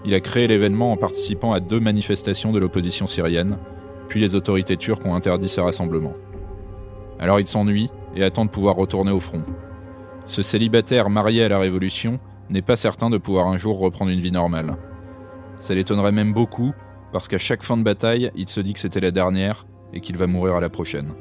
il 0.05 0.15
a 0.15 0.21
créé 0.21 0.47
l'événement 0.47 0.93
en 0.93 0.97
participant 0.97 1.53
à 1.53 1.61
deux 1.61 1.81
manifestations 1.81 2.53
de 2.53 2.59
l'opposition 2.59 3.07
syrienne, 3.07 3.59
puis 4.09 4.21
les 4.21 4.35
autorités 4.35 4.77
turques 4.77 5.07
ont 5.07 5.15
interdit 5.15 5.49
ces 5.49 5.61
rassemblements. 5.61 6.15
Alors 7.19 7.39
il 7.39 7.47
s'ennuie 7.47 7.91
et 8.15 8.25
attend 8.25 8.45
de 8.45 8.51
pouvoir 8.51 8.77
retourner 8.77 9.13
au 9.13 9.21
front. 9.21 9.43
Ce 10.27 10.43
célibataire 10.43 11.11
marié 11.11 11.45
à 11.45 11.49
la 11.49 11.59
Révolution 11.59 12.21
n'est 12.49 12.63
pas 12.63 12.77
certain 12.77 13.11
de 13.11 13.19
pouvoir 13.19 13.47
un 13.47 13.59
jour 13.59 13.79
reprendre 13.79 14.11
une 14.11 14.21
vie 14.21 14.33
normale. 14.33 14.77
Ça 15.59 15.75
l'étonnerait 15.75 16.13
même 16.13 16.33
beaucoup, 16.33 16.73
parce 17.13 17.29
qu'à 17.29 17.39
chaque 17.39 17.63
fin 17.63 17.77
de 17.77 17.83
bataille, 17.83 18.31
il 18.35 18.49
se 18.49 18.61
dit 18.61 18.73
que 18.73 18.81
c'était 18.81 19.01
la 19.01 19.11
dernière 19.11 19.67
et 19.93 20.01
qu'il 20.01 20.17
va 20.17 20.27
mourir 20.27 20.55
à 20.57 20.61
la 20.61 20.69
prochaine. 20.69 21.15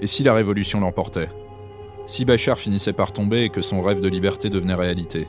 Et 0.00 0.06
si 0.06 0.22
la 0.22 0.34
Révolution 0.34 0.80
l'emportait? 0.80 1.28
Si 2.06 2.24
Bachar 2.24 2.58
finissait 2.58 2.92
par 2.92 3.12
tomber 3.12 3.42
et 3.42 3.48
que 3.50 3.62
son 3.62 3.80
rêve 3.82 4.00
de 4.00 4.08
liberté 4.08 4.50
devenait 4.50 4.74
réalité? 4.74 5.28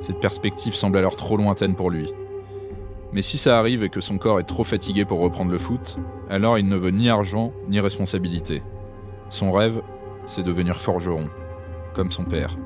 Cette 0.00 0.20
perspective 0.20 0.74
semble 0.74 0.98
alors 0.98 1.16
trop 1.16 1.36
lointaine 1.36 1.74
pour 1.74 1.90
lui. 1.90 2.12
Mais 3.12 3.22
si 3.22 3.38
ça 3.38 3.58
arrive 3.58 3.84
et 3.84 3.90
que 3.90 4.00
son 4.00 4.18
corps 4.18 4.40
est 4.40 4.44
trop 4.44 4.64
fatigué 4.64 5.04
pour 5.04 5.20
reprendre 5.20 5.50
le 5.50 5.58
foot, 5.58 5.98
alors 6.28 6.58
il 6.58 6.68
ne 6.68 6.76
veut 6.76 6.90
ni 6.90 7.08
argent 7.08 7.52
ni 7.68 7.78
responsabilité. 7.80 8.62
Son 9.30 9.52
rêve, 9.52 9.82
c'est 10.26 10.42
devenir 10.42 10.76
forgeron 10.76 11.28
comme 11.94 12.10
son 12.10 12.24
père. 12.24 12.56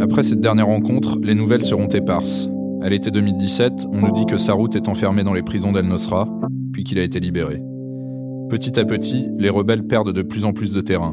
Après 0.00 0.22
cette 0.22 0.40
dernière 0.40 0.66
rencontre, 0.66 1.18
les 1.22 1.34
nouvelles 1.34 1.64
seront 1.64 1.88
éparses. 1.88 2.48
À 2.82 2.88
l'été 2.88 3.10
2017, 3.10 3.86
on 3.92 4.00
nous 4.00 4.12
dit 4.12 4.26
que 4.26 4.36
Sarout 4.36 4.74
est 4.74 4.88
enfermé 4.88 5.24
dans 5.24 5.32
les 5.32 5.42
prisons 5.42 5.72
d'Al-Nosra, 5.72 6.28
puis 6.72 6.84
qu'il 6.84 6.98
a 6.98 7.02
été 7.02 7.18
libéré. 7.20 7.62
Petit 8.48 8.78
à 8.78 8.84
petit, 8.84 9.28
les 9.38 9.50
rebelles 9.50 9.84
perdent 9.84 10.12
de 10.12 10.22
plus 10.22 10.44
en 10.44 10.52
plus 10.52 10.72
de 10.72 10.80
terrain. 10.80 11.12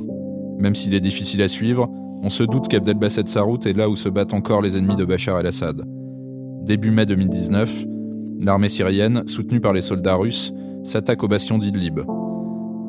Même 0.60 0.76
s'il 0.76 0.94
est 0.94 1.00
difficile 1.00 1.42
à 1.42 1.48
suivre, 1.48 1.90
on 2.22 2.30
se 2.30 2.44
doute 2.44 2.68
qu'Abdel 2.68 2.98
Basset 2.98 3.26
Sarout 3.26 3.66
est 3.66 3.74
là 3.74 3.90
où 3.90 3.96
se 3.96 4.10
battent 4.10 4.34
encore 4.34 4.62
les 4.62 4.78
ennemis 4.78 4.96
de 4.96 5.06
Bachar 5.06 5.40
el-Assad. 5.40 5.84
Début 6.64 6.92
mai 6.92 7.06
2019, 7.06 7.86
l'armée 8.40 8.70
syrienne, 8.70 9.24
soutenue 9.28 9.60
par 9.60 9.74
les 9.74 9.82
soldats 9.82 10.16
russes, 10.16 10.54
s'attaque 10.84 11.24
au 11.24 11.28
bastion 11.28 11.58
d'Idlib, 11.58 12.02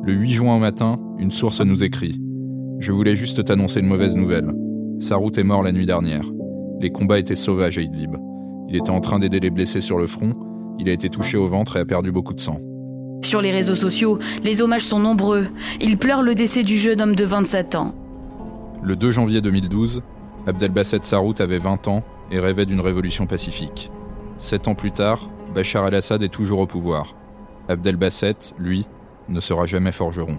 le 0.06 0.12
8 0.12 0.30
juin 0.32 0.56
au 0.56 0.58
matin, 0.58 0.96
une 1.18 1.30
source 1.30 1.62
nous 1.62 1.82
écrit 1.82 2.20
Je 2.78 2.92
voulais 2.92 3.16
juste 3.16 3.42
t'annoncer 3.42 3.80
une 3.80 3.86
mauvaise 3.86 4.14
nouvelle. 4.14 4.52
route 5.10 5.38
est 5.38 5.44
mort 5.44 5.62
la 5.62 5.72
nuit 5.72 5.86
dernière. 5.86 6.24
Les 6.80 6.90
combats 6.90 7.18
étaient 7.18 7.34
sauvages 7.34 7.78
à 7.78 7.80
Idlib. 7.80 8.16
Il 8.68 8.76
était 8.76 8.90
en 8.90 9.00
train 9.00 9.18
d'aider 9.18 9.40
les 9.40 9.48
blessés 9.48 9.80
sur 9.80 9.96
le 9.96 10.06
front. 10.06 10.34
Il 10.78 10.90
a 10.90 10.92
été 10.92 11.08
touché 11.08 11.38
au 11.38 11.48
ventre 11.48 11.76
et 11.76 11.80
a 11.80 11.86
perdu 11.86 12.12
beaucoup 12.12 12.34
de 12.34 12.40
sang. 12.40 12.58
Sur 13.22 13.40
les 13.40 13.50
réseaux 13.50 13.74
sociaux, 13.74 14.18
les 14.42 14.60
hommages 14.60 14.82
sont 14.84 14.98
nombreux. 14.98 15.46
Ils 15.80 15.96
pleurent 15.96 16.22
le 16.22 16.34
décès 16.34 16.64
du 16.64 16.76
jeune 16.76 17.00
homme 17.00 17.16
de 17.16 17.24
27 17.24 17.74
ans. 17.74 17.94
Le 18.82 18.96
2 18.96 19.10
janvier 19.10 19.40
2012, 19.40 20.02
Abdelbasset 20.46 20.98
Sarout 21.02 21.40
avait 21.40 21.58
20 21.58 21.88
ans 21.88 22.02
et 22.30 22.38
rêvait 22.38 22.66
d'une 22.66 22.80
révolution 22.80 23.26
pacifique. 23.26 23.90
Sept 24.36 24.68
ans 24.68 24.74
plus 24.74 24.90
tard, 24.90 25.30
Bachar 25.54 25.84
al-Assad 25.84 26.22
est 26.22 26.28
toujours 26.28 26.58
au 26.58 26.66
pouvoir. 26.66 27.16
Abdelbasset, 27.68 28.52
lui, 28.58 28.84
ne 29.28 29.40
sera 29.40 29.66
jamais 29.66 29.92
forgeron. 29.92 30.38